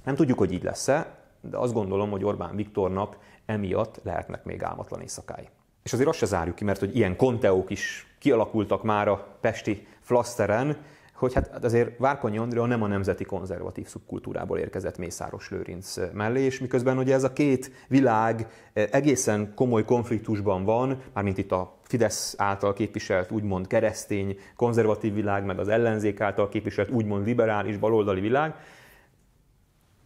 Nem 0.04 0.14
tudjuk, 0.14 0.38
hogy 0.38 0.52
így 0.52 0.62
lesz-e, 0.62 1.18
de 1.40 1.56
azt 1.56 1.72
gondolom, 1.72 2.10
hogy 2.10 2.24
Orbán 2.24 2.56
Viktornak 2.56 3.16
emiatt 3.46 4.00
lehetnek 4.02 4.44
még 4.44 4.62
álmatlan 4.62 5.00
éjszakái. 5.00 5.48
És 5.82 5.92
azért 5.92 6.08
azt 6.08 6.18
se 6.18 6.26
zárjuk 6.26 6.54
ki, 6.54 6.64
mert 6.64 6.80
hogy 6.80 6.96
ilyen 6.96 7.16
konteók 7.16 7.70
is 7.70 8.14
kialakultak 8.18 8.82
már 8.82 9.08
a 9.08 9.26
pesti 9.40 9.86
flaszteren, 10.00 10.76
hogy 11.25 11.35
hát 11.35 11.64
azért 11.64 11.99
Várkonyi 11.99 12.38
Andrea 12.38 12.66
nem 12.66 12.83
a 12.83 12.87
nemzeti 12.87 13.25
konzervatív 13.25 13.87
szubkultúrából 13.87 14.59
érkezett 14.59 14.99
Mészáros 14.99 15.50
Lőrinc 15.50 15.97
mellé, 16.12 16.40
és 16.40 16.61
miközben 16.61 16.99
ugye 16.99 17.14
ez 17.14 17.25
a 17.25 17.33
két 17.33 17.71
világ 17.88 18.47
egészen 18.73 19.54
komoly 19.54 19.85
konfliktusban 19.85 20.64
van, 20.64 21.02
mármint 21.12 21.38
itt 21.38 21.52
a 21.52 21.78
Fidesz 21.83 22.35
által 22.38 22.73
képviselt 22.73 23.31
úgymond 23.31 23.66
keresztény, 23.66 24.38
konzervatív 24.57 25.14
világ, 25.14 25.45
meg 25.45 25.59
az 25.59 25.69
ellenzék 25.69 26.21
által 26.21 26.49
képviselt 26.49 26.90
úgymond 26.90 27.26
liberális, 27.26 27.76
baloldali 27.76 28.21
világ, 28.21 28.54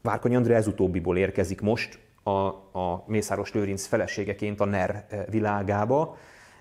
Várkonyi 0.02 0.36
André 0.36 0.54
ez 0.54 0.66
utóbbiból 0.66 1.16
érkezik 1.16 1.60
most 1.60 1.98
a, 2.22 2.30
a 2.78 3.04
Mészáros 3.06 3.52
Lőrinc 3.52 3.86
feleségeként 3.86 4.60
a 4.60 4.64
NER 4.64 5.06
eh, 5.08 5.24
világába, 5.30 6.16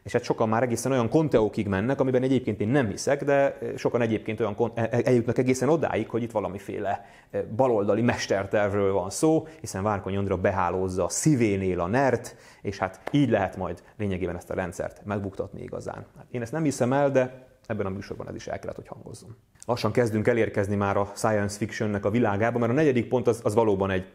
és 0.08 0.14
hát 0.14 0.24
sokan 0.24 0.50
már 0.50 0.64
egészen 0.64 0.92
olyan 0.92 1.10
konteókig 1.10 1.68
mennek, 1.68 2.00
amiben 2.00 2.24
egyébként 2.24 2.62
én 2.62 2.68
nem 2.68 2.88
hiszek, 2.88 3.24
de 3.24 3.34
eh, 3.34 3.76
sokan 3.76 4.02
egyébként 4.02 4.40
olyan 4.40 4.72
e, 4.74 4.82
e, 4.92 5.02
eljutnak 5.04 5.38
egészen 5.38 5.70
odáig, 5.70 6.10
hogy 6.10 6.24
itt 6.24 6.32
valamiféle 6.32 7.06
eh, 7.30 7.42
baloldali 7.56 8.02
mestertervről 8.02 8.94
van 8.94 9.10
szó, 9.10 9.48
hiszen 9.60 9.84
Várkonyi 9.84 10.18
Andra 10.18 10.38
behálózza 10.38 11.04
a 11.04 11.10
szívénél 11.10 11.80
a 11.80 11.88
NERT, 11.88 12.36
és 12.62 12.78
hát 12.78 13.02
így 13.12 13.30
lehet 13.30 13.58
majd 13.58 13.84
lényegében 13.98 14.36
ezt 14.36 14.50
a 14.50 14.54
rendszert 14.54 15.02
megbuktatni 15.06 15.62
igazán. 15.62 16.06
Hát 16.18 16.26
én 16.32 16.42
ezt 16.42 16.52
nem 16.52 16.64
hiszem 16.64 16.94
el, 16.94 17.12
de 17.12 17.48
ebben 17.66 17.86
a 17.86 17.90
műsorban 17.90 18.28
ez 18.28 18.36
is 18.36 18.48
el 18.48 18.60
kellett, 18.60 18.76
hogy 18.76 18.88
hangozzon. 18.88 19.36
Lassan 19.66 19.92
kezdünk 19.92 20.28
elérkezni 20.28 20.76
már 20.76 20.98
a 20.98 21.12
science 21.16 21.58
fictionnek 21.58 22.06
a 22.06 22.10
világába, 22.10 22.60
mert 22.60 22.72
a 22.72 22.76
negyedik 22.76 23.08
pont 23.08 23.28
az, 23.28 23.40
az 23.44 23.54
valóban 23.54 23.90
egy 23.90 24.06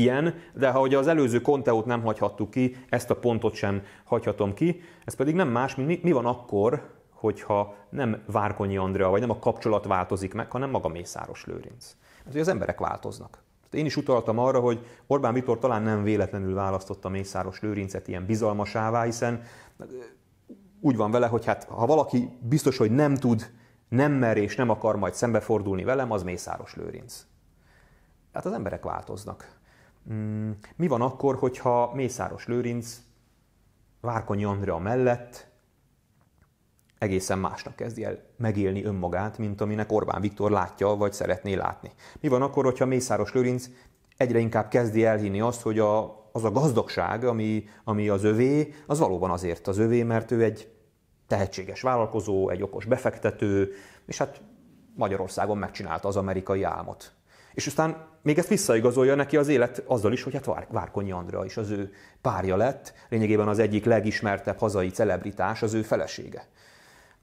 ilyen, 0.00 0.34
de 0.54 0.70
ha 0.70 0.80
ugye 0.80 0.98
az 0.98 1.06
előző 1.06 1.40
konteót 1.40 1.84
nem 1.86 2.02
hagyhattuk 2.02 2.50
ki, 2.50 2.76
ezt 2.88 3.10
a 3.10 3.16
pontot 3.16 3.54
sem 3.54 3.82
hagyhatom 4.04 4.54
ki, 4.54 4.80
ez 5.04 5.14
pedig 5.14 5.34
nem 5.34 5.48
más, 5.48 5.74
mint 5.74 6.02
mi, 6.02 6.12
van 6.12 6.26
akkor, 6.26 6.90
hogyha 7.10 7.74
nem 7.90 8.22
Várkonyi 8.26 8.76
Andrea, 8.76 9.10
vagy 9.10 9.20
nem 9.20 9.30
a 9.30 9.38
kapcsolat 9.38 9.86
változik 9.86 10.34
meg, 10.34 10.50
hanem 10.50 10.70
maga 10.70 10.88
Mészáros 10.88 11.44
Lőrinc. 11.44 11.96
Mert 12.18 12.32
hogy 12.32 12.40
az 12.40 12.48
emberek 12.48 12.78
változnak. 12.78 13.42
Én 13.70 13.84
is 13.84 13.96
utaltam 13.96 14.38
arra, 14.38 14.60
hogy 14.60 14.86
Orbán 15.06 15.34
Viktor 15.34 15.58
talán 15.58 15.82
nem 15.82 16.02
véletlenül 16.02 16.54
választotta 16.54 17.08
Mészáros 17.08 17.60
Lőrincet 17.60 18.08
ilyen 18.08 18.26
bizalmasává, 18.26 19.02
hiszen 19.02 19.42
úgy 20.80 20.96
van 20.96 21.10
vele, 21.10 21.26
hogy 21.26 21.44
hát 21.44 21.64
ha 21.64 21.86
valaki 21.86 22.38
biztos, 22.40 22.76
hogy 22.76 22.90
nem 22.90 23.14
tud, 23.14 23.50
nem 23.88 24.12
mer 24.12 24.36
és 24.36 24.56
nem 24.56 24.70
akar 24.70 24.96
majd 24.96 25.14
szembefordulni 25.14 25.84
velem, 25.84 26.12
az 26.12 26.22
Mészáros 26.22 26.74
Lőrinc. 26.74 27.26
Tehát 28.32 28.46
az 28.46 28.52
emberek 28.52 28.84
változnak. 28.84 29.56
Mm, 30.12 30.50
mi 30.76 30.86
van 30.86 31.00
akkor, 31.00 31.36
hogyha 31.36 31.94
Mészáros 31.94 32.46
Lőrinc 32.46 33.00
Várkonyi 34.00 34.44
Andrea 34.44 34.78
mellett 34.78 35.48
egészen 36.98 37.38
másnak 37.38 37.76
kezdi 37.76 38.04
el 38.04 38.18
megélni 38.36 38.84
önmagát, 38.84 39.38
mint 39.38 39.60
aminek 39.60 39.92
Orbán 39.92 40.20
Viktor 40.20 40.50
látja, 40.50 40.88
vagy 40.88 41.12
szeretné 41.12 41.54
látni. 41.54 41.90
Mi 42.20 42.28
van 42.28 42.42
akkor, 42.42 42.64
hogyha 42.64 42.86
Mészáros 42.86 43.32
Lőrinc 43.32 43.68
egyre 44.16 44.38
inkább 44.38 44.68
kezdi 44.68 45.04
elhinni 45.04 45.40
azt, 45.40 45.62
hogy 45.62 45.78
a, 45.78 46.24
az 46.32 46.44
a 46.44 46.50
gazdagság, 46.50 47.24
ami, 47.24 47.64
ami 47.84 48.08
az 48.08 48.24
övé, 48.24 48.74
az 48.86 48.98
valóban 48.98 49.30
azért 49.30 49.66
az 49.66 49.78
övé, 49.78 50.02
mert 50.02 50.30
ő 50.30 50.42
egy 50.42 50.72
tehetséges 51.26 51.82
vállalkozó, 51.82 52.48
egy 52.48 52.62
okos 52.62 52.84
befektető, 52.84 53.72
és 54.06 54.18
hát 54.18 54.40
Magyarországon 54.94 55.58
megcsinálta 55.58 56.08
az 56.08 56.16
amerikai 56.16 56.62
álmot. 56.62 57.15
És 57.56 57.66
aztán 57.66 58.06
még 58.22 58.38
ezt 58.38 58.48
visszaigazolja 58.48 59.14
neki 59.14 59.36
az 59.36 59.48
élet 59.48 59.82
azzal 59.86 60.12
is, 60.12 60.22
hogy 60.22 60.34
hát 60.34 60.66
Várkonyi 60.68 61.10
Andrea 61.10 61.44
is 61.44 61.56
az 61.56 61.70
ő 61.70 61.92
párja 62.20 62.56
lett, 62.56 62.94
lényegében 63.08 63.48
az 63.48 63.58
egyik 63.58 63.84
legismertebb 63.84 64.58
hazai 64.58 64.88
celebritás, 64.88 65.62
az 65.62 65.74
ő 65.74 65.82
felesége. 65.82 66.46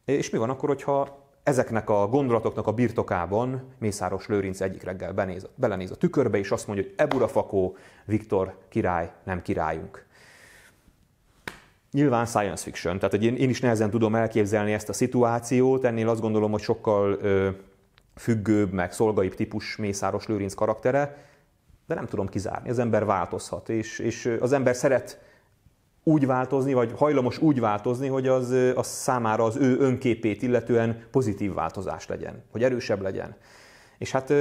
És 0.05 0.29
mi 0.29 0.37
van 0.37 0.49
akkor, 0.49 0.69
hogyha 0.69 1.27
ezeknek 1.43 1.89
a 1.89 2.07
gondolatoknak 2.07 2.67
a 2.67 2.71
birtokában 2.71 3.73
Mészáros 3.79 4.27
Lőrinc 4.27 4.61
egyik 4.61 4.83
reggel 4.83 5.13
benéz, 5.13 5.47
belenéz 5.55 5.91
a 5.91 5.95
tükörbe, 5.95 6.37
és 6.37 6.51
azt 6.51 6.67
mondja, 6.67 6.85
hogy 6.85 6.93
Eburafakó, 6.97 7.77
Viktor 8.05 8.57
király, 8.69 9.11
nem 9.23 9.41
királyunk. 9.41 10.05
Nyilván 11.91 12.25
science 12.25 12.63
fiction, 12.63 12.99
tehát 12.99 13.13
én, 13.13 13.35
én 13.35 13.49
is 13.49 13.61
nehezen 13.61 13.89
tudom 13.89 14.15
elképzelni 14.15 14.73
ezt 14.73 14.89
a 14.89 14.93
szituációt, 14.93 15.83
ennél 15.83 16.09
azt 16.09 16.21
gondolom, 16.21 16.51
hogy 16.51 16.61
sokkal 16.61 17.17
ö, 17.21 17.49
függőbb, 18.15 18.71
meg 18.71 18.93
szolgaibb 18.93 19.35
típus 19.35 19.75
Mészáros 19.75 20.27
Lőrinc 20.27 20.53
karaktere, 20.53 21.17
de 21.87 21.95
nem 21.95 22.05
tudom 22.05 22.27
kizárni, 22.27 22.69
az 22.69 22.79
ember 22.79 23.05
változhat, 23.05 23.69
és, 23.69 23.99
és 23.99 24.37
az 24.39 24.51
ember 24.51 24.75
szeret 24.75 25.21
úgy 26.03 26.25
változni, 26.25 26.73
vagy 26.73 26.91
hajlamos 26.95 27.37
úgy 27.37 27.59
változni, 27.59 28.07
hogy 28.07 28.27
az, 28.27 28.55
az 28.75 28.87
számára 28.87 29.43
az 29.43 29.55
ő 29.55 29.77
önképét 29.79 30.41
illetően 30.41 31.03
pozitív 31.11 31.53
változás 31.53 32.07
legyen, 32.07 32.43
hogy 32.51 32.63
erősebb 32.63 33.01
legyen. 33.01 33.35
És 33.97 34.11
hát 34.11 34.33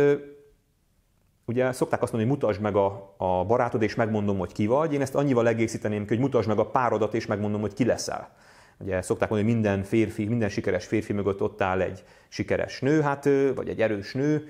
ugye 1.45 1.73
szokták 1.73 2.03
azt 2.03 2.13
mondani, 2.13 2.33
hogy 2.33 2.41
mutasd 2.41 2.61
meg 2.61 2.77
a, 2.77 3.15
a 3.17 3.45
barátod, 3.45 3.83
és 3.83 3.95
megmondom, 3.95 4.39
hogy 4.39 4.53
ki 4.53 4.67
vagy. 4.67 4.93
Én 4.93 5.01
ezt 5.01 5.15
annyival 5.15 5.49
egészíteném 5.49 6.05
hogy 6.09 6.19
mutasd 6.19 6.49
meg 6.49 6.59
a 6.59 6.71
párodat, 6.71 7.15
és 7.15 7.27
megmondom, 7.27 7.61
hogy 7.61 7.75
ki 7.75 7.85
leszel. 7.85 8.35
Ugye 8.83 9.03
szokták 9.03 9.29
mondani, 9.29 9.53
hogy 9.53 9.61
minden 9.61 9.83
férfi, 9.83 10.25
minden 10.25 10.49
sikeres 10.49 10.87
férfi 10.87 11.13
mögött 11.13 11.43
ott 11.43 11.63
áll 11.63 11.81
egy 11.81 12.05
sikeres 12.29 12.81
nő, 12.81 13.01
hát, 13.01 13.29
vagy 13.55 13.69
egy 13.69 13.81
erős 13.81 14.13
nő. 14.13 14.49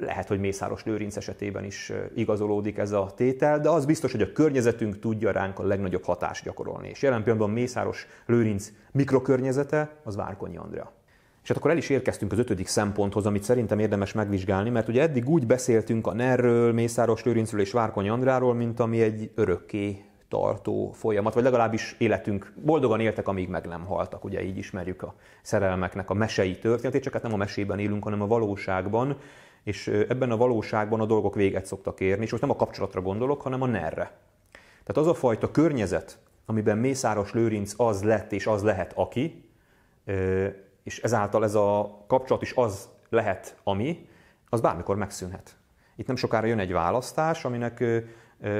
lehet, 0.00 0.28
hogy 0.28 0.40
Mészáros 0.40 0.84
Lőrinc 0.84 1.16
esetében 1.16 1.64
is 1.64 1.92
igazolódik 2.14 2.78
ez 2.78 2.92
a 2.92 3.12
tétel, 3.16 3.60
de 3.60 3.68
az 3.68 3.84
biztos, 3.84 4.12
hogy 4.12 4.22
a 4.22 4.32
környezetünk 4.32 4.98
tudja 4.98 5.30
ránk 5.30 5.58
a 5.58 5.62
legnagyobb 5.62 6.04
hatást 6.04 6.44
gyakorolni. 6.44 6.88
És 6.88 7.02
jelen 7.02 7.22
pillanatban 7.22 7.54
Mészáros 7.54 8.06
Lőrinc 8.26 8.72
mikrokörnyezete 8.92 9.96
az 10.04 10.16
Várkonyi 10.16 10.56
Andrea. 10.56 10.92
És 11.42 11.48
hát 11.48 11.56
akkor 11.56 11.70
el 11.70 11.76
is 11.76 11.88
érkeztünk 11.88 12.32
az 12.32 12.38
ötödik 12.38 12.66
szemponthoz, 12.66 13.26
amit 13.26 13.42
szerintem 13.42 13.78
érdemes 13.78 14.12
megvizsgálni, 14.12 14.70
mert 14.70 14.88
ugye 14.88 15.02
eddig 15.02 15.28
úgy 15.28 15.46
beszéltünk 15.46 16.06
a 16.06 16.14
NER-ről, 16.14 16.72
Mészáros 16.72 17.24
Lőrincről 17.24 17.60
és 17.60 17.72
Várkonyi 17.72 18.08
Andráról, 18.08 18.54
mint 18.54 18.80
ami 18.80 19.02
egy 19.02 19.30
örökké 19.34 20.04
tartó 20.32 20.92
folyamat, 20.92 21.34
vagy 21.34 21.42
legalábbis 21.42 21.94
életünk 21.98 22.52
boldogan 22.64 23.00
éltek, 23.00 23.28
amíg 23.28 23.48
meg 23.48 23.66
nem 23.66 23.84
haltak. 23.84 24.24
Ugye 24.24 24.42
így 24.42 24.56
ismerjük 24.56 25.02
a 25.02 25.14
szerelmeknek 25.42 26.10
a 26.10 26.14
mesei 26.14 26.58
történetét, 26.58 27.02
csak 27.02 27.12
hát 27.12 27.22
nem 27.22 27.32
a 27.32 27.36
mesében 27.36 27.78
élünk, 27.78 28.04
hanem 28.04 28.22
a 28.22 28.26
valóságban, 28.26 29.16
és 29.64 29.86
ebben 29.86 30.30
a 30.30 30.36
valóságban 30.36 31.00
a 31.00 31.06
dolgok 31.06 31.34
véget 31.34 31.66
szoktak 31.66 32.00
érni, 32.00 32.24
és 32.24 32.30
most 32.30 32.42
nem 32.42 32.52
a 32.52 32.56
kapcsolatra 32.56 33.02
gondolok, 33.02 33.42
hanem 33.42 33.62
a 33.62 33.66
nerre. 33.66 34.18
Tehát 34.84 34.96
az 34.96 35.06
a 35.06 35.14
fajta 35.14 35.50
környezet, 35.50 36.18
amiben 36.46 36.78
Mészáros 36.78 37.32
Lőrinc 37.32 37.74
az 37.76 38.02
lett 38.02 38.32
és 38.32 38.46
az 38.46 38.62
lehet 38.62 38.92
aki, 38.96 39.44
és 40.82 40.98
ezáltal 41.02 41.44
ez 41.44 41.54
a 41.54 41.98
kapcsolat 42.06 42.42
is 42.42 42.52
az 42.52 42.88
lehet 43.08 43.56
ami, 43.64 44.08
az 44.48 44.60
bármikor 44.60 44.96
megszűnhet. 44.96 45.56
Itt 45.96 46.06
nem 46.06 46.16
sokára 46.16 46.46
jön 46.46 46.58
egy 46.58 46.72
választás, 46.72 47.44
aminek 47.44 47.84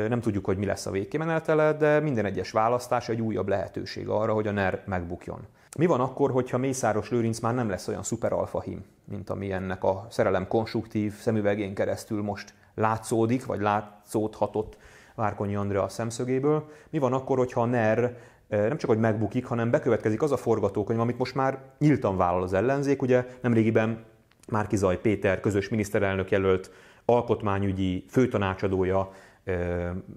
nem 0.09 0.21
tudjuk, 0.21 0.45
hogy 0.45 0.57
mi 0.57 0.67
lesz 0.67 0.87
a 0.87 0.91
végkimenetele, 0.91 1.73
de 1.73 2.01
minden 2.01 2.25
egyes 2.25 2.51
választás 2.51 3.09
egy 3.09 3.21
újabb 3.21 3.49
lehetőség 3.49 4.09
arra, 4.09 4.33
hogy 4.33 4.47
a 4.47 4.53
NER 4.53 4.83
megbukjon. 4.87 5.47
Mi 5.79 5.87
van 5.87 6.01
akkor, 6.01 6.31
hogyha 6.31 6.59
Mészáros 6.59 7.11
Lőrinc 7.11 7.41
már 7.41 7.55
nem 7.55 7.69
lesz 7.69 7.89
olyan 7.89 8.03
szuper 8.03 8.33
alfahim, 8.33 8.85
mint 9.05 9.31
ami 9.31 9.53
ennek 9.53 9.85
a 9.85 10.07
szerelem 10.11 10.49
konstruktív 10.49 11.15
szemüvegén 11.15 11.75
keresztül 11.75 12.23
most 12.23 12.55
látszódik, 12.75 13.47
vagy 13.47 13.61
látszódhatott 13.61 14.77
Várkonyi 15.15 15.55
Andrea 15.55 15.89
szemszögéből? 15.89 16.71
Mi 16.91 16.99
van 16.99 17.13
akkor, 17.13 17.39
hogyha 17.39 17.61
a 17.61 17.67
NER 17.67 18.17
nem 18.49 18.77
csak 18.77 18.91
hogy 18.91 18.99
megbukik, 18.99 19.47
hanem 19.47 19.71
bekövetkezik 19.71 20.23
az 20.23 20.33
a 20.33 20.37
forgatókönyv, 20.37 21.01
amit 21.01 21.19
most 21.19 21.35
már 21.35 21.59
nyíltan 21.79 22.17
vállal 22.17 22.43
az 22.43 22.53
ellenzék. 22.53 23.03
Ugye 23.03 23.27
nemrégiben 23.41 24.05
Márkizaj 24.49 25.01
Péter, 25.01 25.41
közös 25.41 25.69
miniszterelnök 25.69 26.31
jelölt 26.31 26.71
alkotmányügyi 27.05 28.05
főtanácsadója 28.09 29.13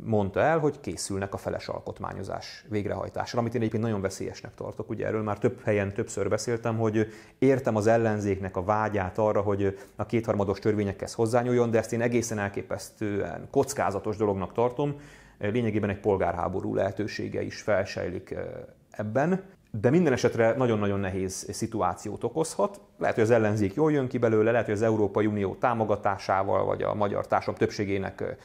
mondta 0.04 0.40
el, 0.40 0.60
hogy 0.60 0.80
készülnek 0.80 1.34
a 1.34 1.38
feles 1.38 1.68
alkotmányozás 1.68 2.66
végrehajtásra, 2.70 3.40
amit 3.40 3.54
én 3.54 3.60
egyébként 3.60 3.84
nagyon 3.84 4.02
veszélyesnek 4.02 4.56
tartok. 4.56 4.90
Ugye 4.90 5.06
erről 5.06 5.24
már 5.24 5.38
több 5.38 5.62
helyen 5.64 5.94
többször 5.94 6.30
beszéltem, 6.30 6.78
hogy 6.78 7.08
értem 7.40 7.76
az 7.76 7.88
ellenzéknek 7.88 8.58
a 8.58 8.64
vágyát 8.64 9.18
arra, 9.18 9.42
hogy 9.42 9.78
a 9.96 10.06
kétharmados 10.06 10.60
törvényekhez 10.60 11.14
hozzányúljon, 11.14 11.72
de 11.72 11.78
ezt 11.78 11.94
én 11.94 12.02
egészen 12.02 12.40
elképesztően 12.40 13.48
kockázatos 13.52 14.18
dolognak 14.18 14.54
tartom. 14.54 14.96
Lényegében 15.40 15.90
egy 15.90 16.00
polgárháború 16.00 16.76
lehetősége 16.76 17.42
is 17.42 17.62
felsejlik 17.62 18.36
ebben 18.92 19.44
de 19.82 19.90
minden 19.90 20.14
esetre 20.14 20.54
nagyon-nagyon 20.58 21.00
nehéz 21.00 21.48
szituációt 21.52 22.24
okozhat. 22.24 22.80
Lehet, 22.98 23.16
hogy 23.16 23.24
az 23.24 23.32
ellenzék 23.32 23.74
jól 23.74 23.92
jön 23.92 24.08
ki 24.08 24.18
belőle, 24.18 24.52
lehet, 24.52 24.66
hogy 24.66 24.76
az 24.76 24.82
Európai 24.82 25.26
Unió 25.26 25.56
támogatásával, 25.56 26.66
vagy 26.66 26.82
a 26.82 26.94
magyar 26.94 27.28
társadalom 27.28 27.60
többségének 27.60 28.38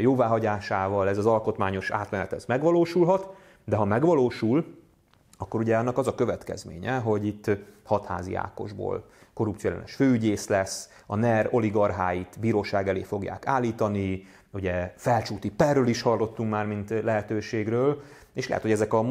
jóváhagyásával 0.00 1.08
ez 1.08 1.18
az 1.18 1.26
alkotmányos 1.26 1.90
átmenet 1.90 2.32
ez 2.32 2.44
megvalósulhat, 2.44 3.34
de 3.64 3.76
ha 3.76 3.84
megvalósul, 3.84 4.64
akkor 5.38 5.60
ugye 5.60 5.76
annak 5.76 5.98
az 5.98 6.06
a 6.06 6.14
következménye, 6.14 6.96
hogy 6.96 7.26
itt 7.26 7.50
hatházi 7.84 8.34
Ákosból 8.34 9.04
korrupcióellenes 9.34 9.94
főügyész 9.94 10.48
lesz, 10.48 10.88
a 11.06 11.16
NER 11.16 11.48
oligarcháit 11.50 12.36
bíróság 12.40 12.88
elé 12.88 13.02
fogják 13.02 13.46
állítani, 13.46 14.26
ugye 14.50 14.92
felcsúti 14.96 15.50
perről 15.50 15.86
is 15.88 16.02
hallottunk 16.02 16.50
már, 16.50 16.66
mint 16.66 16.90
lehetőségről, 16.90 18.02
és 18.32 18.48
lehet, 18.48 18.62
hogy 18.62 18.72
ezek 18.72 18.92
a 18.92 19.04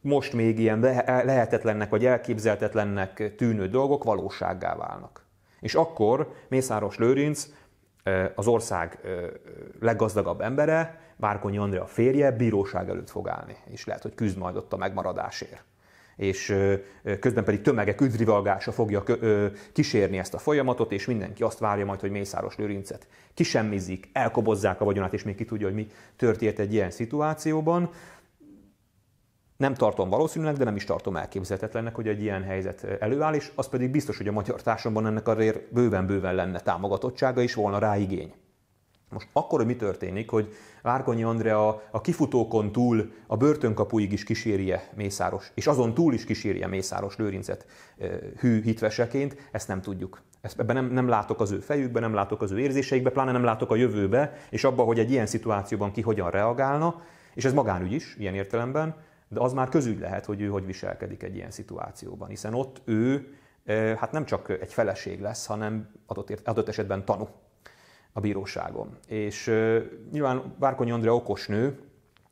most 0.00 0.32
még 0.32 0.58
ilyen 0.58 0.80
lehetetlennek 1.04 1.90
vagy 1.90 2.06
elképzelhetetlennek 2.06 3.34
tűnő 3.36 3.68
dolgok 3.68 4.04
valósággá 4.04 4.76
válnak. 4.76 5.26
És 5.60 5.74
akkor 5.74 6.32
Mészáros 6.48 6.96
Lőrinc, 6.96 7.46
az 8.34 8.46
ország 8.46 8.98
leggazdagabb 9.80 10.40
embere, 10.40 11.00
Várkonyi 11.16 11.58
Andrea 11.58 11.86
férje 11.86 12.30
bíróság 12.30 12.88
előtt 12.88 13.10
fog 13.10 13.28
állni, 13.28 13.56
és 13.70 13.84
lehet, 13.84 14.02
hogy 14.02 14.14
küzd 14.14 14.38
majd 14.38 14.56
ott 14.56 14.72
a 14.72 14.76
megmaradásért. 14.76 15.64
És 16.16 16.56
közben 17.20 17.44
pedig 17.44 17.60
tömegek 17.60 18.00
üdrivalgása 18.00 18.72
fogja 18.72 19.02
kísérni 19.72 20.18
ezt 20.18 20.34
a 20.34 20.38
folyamatot, 20.38 20.92
és 20.92 21.06
mindenki 21.06 21.42
azt 21.42 21.58
várja 21.58 21.84
majd, 21.84 22.00
hogy 22.00 22.10
Mészáros 22.10 22.56
Lőrincet 22.56 23.06
kisemmizik, 23.34 24.08
elkobozzák 24.12 24.80
a 24.80 24.84
vagyonát, 24.84 25.12
és 25.12 25.22
még 25.22 25.36
ki 25.36 25.44
tudja, 25.44 25.66
hogy 25.66 25.76
mi 25.76 25.86
történt 26.16 26.58
egy 26.58 26.72
ilyen 26.72 26.90
szituációban. 26.90 27.90
Nem 29.58 29.74
tartom 29.74 30.08
valószínűleg, 30.08 30.56
de 30.56 30.64
nem 30.64 30.76
is 30.76 30.84
tartom 30.84 31.16
elképzelhetetlennek, 31.16 31.94
hogy 31.94 32.08
egy 32.08 32.22
ilyen 32.22 32.42
helyzet 32.42 32.84
előáll, 33.00 33.34
és 33.34 33.52
az 33.54 33.68
pedig 33.68 33.90
biztos, 33.90 34.16
hogy 34.16 34.28
a 34.28 34.32
magyar 34.32 34.62
társadalomban 34.62 35.12
ennek 35.12 35.28
azért 35.28 35.72
bőven-bőven 35.72 36.34
lenne 36.34 36.60
támogatottsága, 36.60 37.40
és 37.42 37.54
volna 37.54 37.78
rá 37.78 37.96
igény. 37.96 38.32
Most 39.10 39.28
akkor, 39.32 39.64
mi 39.64 39.76
történik, 39.76 40.30
hogy 40.30 40.54
Várkonyi 40.82 41.22
Andrea 41.22 41.82
a 41.90 42.00
kifutókon 42.00 42.72
túl 42.72 43.12
a 43.26 43.36
börtönkapuig 43.36 44.12
is 44.12 44.24
kísérje 44.24 44.88
Mészáros, 44.94 45.52
és 45.54 45.66
azon 45.66 45.94
túl 45.94 46.14
is 46.14 46.24
kísérje 46.24 46.66
Mészáros 46.66 47.16
Lőrincet 47.16 47.66
hű 48.38 48.62
hitveseként, 48.62 49.48
ezt 49.52 49.68
nem 49.68 49.80
tudjuk. 49.80 50.22
Ezt, 50.40 50.60
ebben 50.60 50.76
nem, 50.76 50.92
nem 50.92 51.08
látok 51.08 51.40
az 51.40 51.50
ő 51.50 51.60
fejükbe, 51.60 52.00
nem 52.00 52.14
látok 52.14 52.42
az 52.42 52.50
ő 52.50 52.58
érzéseikbe, 52.58 53.10
pláne 53.10 53.32
nem 53.32 53.44
látok 53.44 53.70
a 53.70 53.76
jövőbe, 53.76 54.32
és 54.50 54.64
abba, 54.64 54.82
hogy 54.82 54.98
egy 54.98 55.10
ilyen 55.10 55.26
szituációban 55.26 55.92
ki 55.92 56.00
hogyan 56.00 56.30
reagálna, 56.30 57.02
és 57.34 57.44
ez 57.44 57.52
magánügy 57.52 57.92
is, 57.92 58.16
ilyen 58.18 58.34
értelemben, 58.34 59.06
de 59.28 59.40
az 59.40 59.52
már 59.52 59.68
közügy 59.68 59.98
lehet, 59.98 60.24
hogy 60.24 60.40
ő 60.40 60.48
hogy 60.48 60.66
viselkedik 60.66 61.22
egy 61.22 61.36
ilyen 61.36 61.50
szituációban, 61.50 62.28
hiszen 62.28 62.54
ott 62.54 62.80
ő 62.84 63.34
hát 63.96 64.12
nem 64.12 64.24
csak 64.24 64.48
egy 64.48 64.72
feleség 64.72 65.20
lesz, 65.20 65.46
hanem 65.46 65.90
adott, 66.06 66.40
adott 66.44 66.68
esetben 66.68 67.04
tanú 67.04 67.28
a 68.12 68.20
bíróságon. 68.20 68.98
És 69.06 69.46
nyilván 70.12 70.54
Várkonyi 70.58 70.90
Andrea 70.90 71.14
okos 71.14 71.46
nő, 71.46 71.78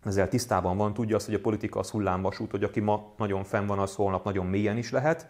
ezzel 0.05 0.29
tisztában 0.29 0.77
van, 0.77 0.95
tudja 0.95 1.17
azt, 1.17 1.27
hogy 1.27 1.35
a 1.35 1.41
politika 1.41 1.79
az 1.79 1.91
hullámvasút, 1.91 2.51
hogy 2.51 2.65
aki 2.65 2.81
ma 2.81 3.13
nagyon 3.17 3.45
fenn 3.45 3.67
van, 3.67 3.79
az 3.79 3.95
holnap 3.95 4.25
nagyon 4.25 4.47
mélyen 4.47 4.77
is 4.77 4.91
lehet, 4.91 5.29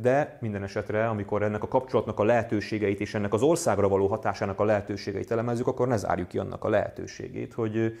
de 0.00 0.38
minden 0.40 0.62
esetre, 0.62 1.08
amikor 1.08 1.42
ennek 1.42 1.62
a 1.62 1.68
kapcsolatnak 1.68 2.18
a 2.18 2.24
lehetőségeit 2.24 3.00
és 3.00 3.14
ennek 3.14 3.32
az 3.32 3.42
országra 3.42 3.88
való 3.88 4.06
hatásának 4.06 4.60
a 4.60 4.64
lehetőségeit 4.64 5.30
elemezzük, 5.30 5.66
akkor 5.66 5.88
ne 5.88 5.96
zárjuk 5.96 6.28
ki 6.28 6.38
annak 6.38 6.64
a 6.64 6.68
lehetőségét, 6.68 7.54
hogy 7.54 7.98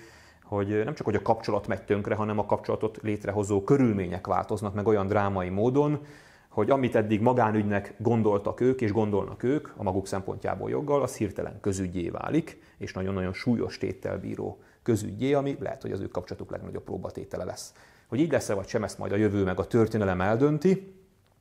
hogy 0.48 0.84
nem 0.84 0.94
csak 0.94 1.06
hogy 1.06 1.14
a 1.14 1.22
kapcsolat 1.22 1.66
megy 1.66 1.82
tönkre, 1.82 2.14
hanem 2.14 2.38
a 2.38 2.46
kapcsolatot 2.46 2.98
létrehozó 3.02 3.62
körülmények 3.62 4.26
változnak 4.26 4.74
meg 4.74 4.86
olyan 4.86 5.06
drámai 5.06 5.48
módon, 5.48 6.06
hogy 6.48 6.70
amit 6.70 6.96
eddig 6.96 7.20
magánügynek 7.20 7.94
gondoltak 7.98 8.60
ők, 8.60 8.80
és 8.80 8.92
gondolnak 8.92 9.42
ők, 9.42 9.68
a 9.76 9.82
maguk 9.82 10.06
szempontjából 10.06 10.70
joggal, 10.70 11.02
az 11.02 11.16
hirtelen 11.16 11.60
közügyé 11.60 12.08
válik, 12.08 12.60
és 12.78 12.92
nagyon-nagyon 12.92 13.32
súlyos 13.32 13.78
téttel 13.78 14.18
bíró 14.18 14.58
közügyé, 14.82 15.32
ami 15.32 15.56
lehet, 15.60 15.82
hogy 15.82 15.92
az 15.92 16.00
ő 16.00 16.06
kapcsolatuk 16.08 16.50
legnagyobb 16.50 16.84
próbatétele 16.84 17.44
lesz. 17.44 17.72
Hogy 18.06 18.20
így 18.20 18.32
lesz-e 18.32 18.54
vagy 18.54 18.66
sem, 18.66 18.84
ezt 18.84 18.98
majd 18.98 19.12
a 19.12 19.16
jövő 19.16 19.44
meg 19.44 19.58
a 19.58 19.66
történelem 19.66 20.20
eldönti, 20.20 20.94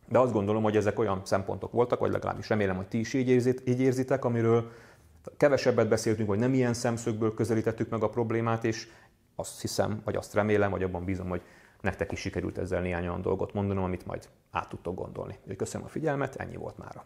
de 0.10 0.20
azt 0.20 0.34
gondolom, 0.34 0.64
hogy 0.64 0.76
ezek 0.76 1.00
olyan 1.00 1.22
szempontok 1.24 1.72
voltak, 1.72 2.00
vagy 2.00 2.12
legalábbis 2.12 2.50
remélem, 2.50 2.76
hogy 2.76 2.88
ti 2.88 3.00
is 3.00 3.14
így 3.14 3.80
érzitek, 3.80 4.26
amiről 4.26 4.72
Kevesebbet 5.38 5.88
beszéltünk, 5.88 6.30
hogy 6.30 6.40
nem 6.40 6.54
ilyen 6.54 6.74
szemszögből 6.74 7.34
közelítettük 7.34 7.90
meg 7.90 8.04
a 8.04 8.10
problémát, 8.10 8.64
és 8.64 8.88
azt 9.36 9.62
hiszem, 9.62 10.02
vagy 10.04 10.16
azt 10.16 10.34
remélem, 10.34 10.72
vagy 10.72 10.84
abban 10.84 11.06
bízom, 11.06 11.30
hogy 11.30 11.42
nektek 11.82 12.12
is 12.12 12.20
sikerült 12.20 12.58
ezzel 12.58 12.82
néhány 12.82 13.08
olyan 13.08 13.22
dolgot 13.22 13.54
mondanom, 13.54 13.84
amit 13.84 14.06
majd 14.06 14.30
át 14.52 14.70
tudtok 14.70 14.96
gondolni. 14.96 15.40
Köszönöm 15.58 15.86
a 15.86 15.90
figyelmet, 15.90 16.36
ennyi 16.36 16.56
volt 16.56 16.78
mára. 16.78 17.06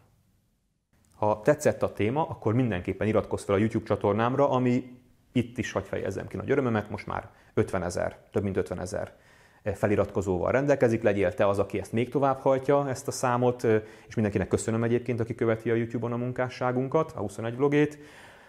Ha 1.15 1.41
tetszett 1.41 1.83
a 1.83 1.93
téma, 1.93 2.27
akkor 2.27 2.53
mindenképpen 2.53 3.07
iratkozz 3.07 3.43
fel 3.43 3.55
a 3.55 3.57
YouTube 3.57 3.85
csatornámra, 3.85 4.49
ami 4.49 4.99
itt 5.31 5.57
is 5.57 5.71
hagy 5.71 5.85
fejezzem 5.85 6.27
ki 6.27 6.37
nagy 6.37 6.51
örömömet, 6.51 6.89
most 6.89 7.07
már 7.07 7.29
50 7.53 7.83
ezer, 7.83 8.17
több 8.31 8.43
mint 8.43 8.57
50 8.57 8.79
ezer 8.79 9.15
feliratkozóval 9.63 10.51
rendelkezik, 10.51 11.03
legyél 11.03 11.33
te 11.33 11.47
az, 11.47 11.59
aki 11.59 11.79
ezt 11.79 11.91
még 11.91 12.09
tovább 12.09 12.39
hajtja, 12.39 12.89
ezt 12.89 13.07
a 13.07 13.11
számot, 13.11 13.63
és 14.07 14.15
mindenkinek 14.15 14.47
köszönöm 14.47 14.83
egyébként, 14.83 15.19
aki 15.19 15.35
követi 15.35 15.69
a 15.69 15.75
YouTube-on 15.75 16.11
a 16.11 16.17
munkásságunkat, 16.17 17.11
a 17.15 17.19
21 17.19 17.55
vlogét. 17.55 17.97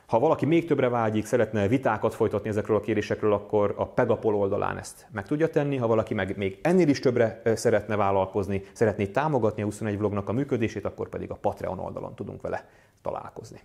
Ha 0.06 0.18
valaki 0.18 0.46
még 0.46 0.66
többre 0.66 0.88
vágyik, 0.88 1.26
szeretne 1.26 1.68
vitákat 1.68 2.14
folytatni 2.14 2.48
ezekről 2.48 2.76
a 2.76 2.80
kérdésekről, 2.80 3.32
akkor 3.32 3.74
a 3.76 3.86
Pegapol 3.86 4.34
oldalán 4.34 4.78
ezt 4.78 5.06
meg 5.12 5.26
tudja 5.26 5.48
tenni. 5.48 5.76
Ha 5.76 5.86
valaki 5.86 6.14
meg 6.14 6.36
még 6.36 6.58
ennél 6.62 6.88
is 6.88 6.98
többre 6.98 7.42
szeretne 7.54 7.96
vállalkozni, 7.96 8.62
szeretné 8.72 9.06
támogatni 9.06 9.62
a 9.62 9.64
21 9.64 9.98
vlognak 9.98 10.28
a 10.28 10.32
működését, 10.32 10.84
akkor 10.84 11.08
pedig 11.08 11.30
a 11.30 11.34
Patreon 11.34 11.78
oldalon 11.78 12.14
tudunk 12.14 12.42
vele 12.42 12.68
találkozni. 13.02 13.60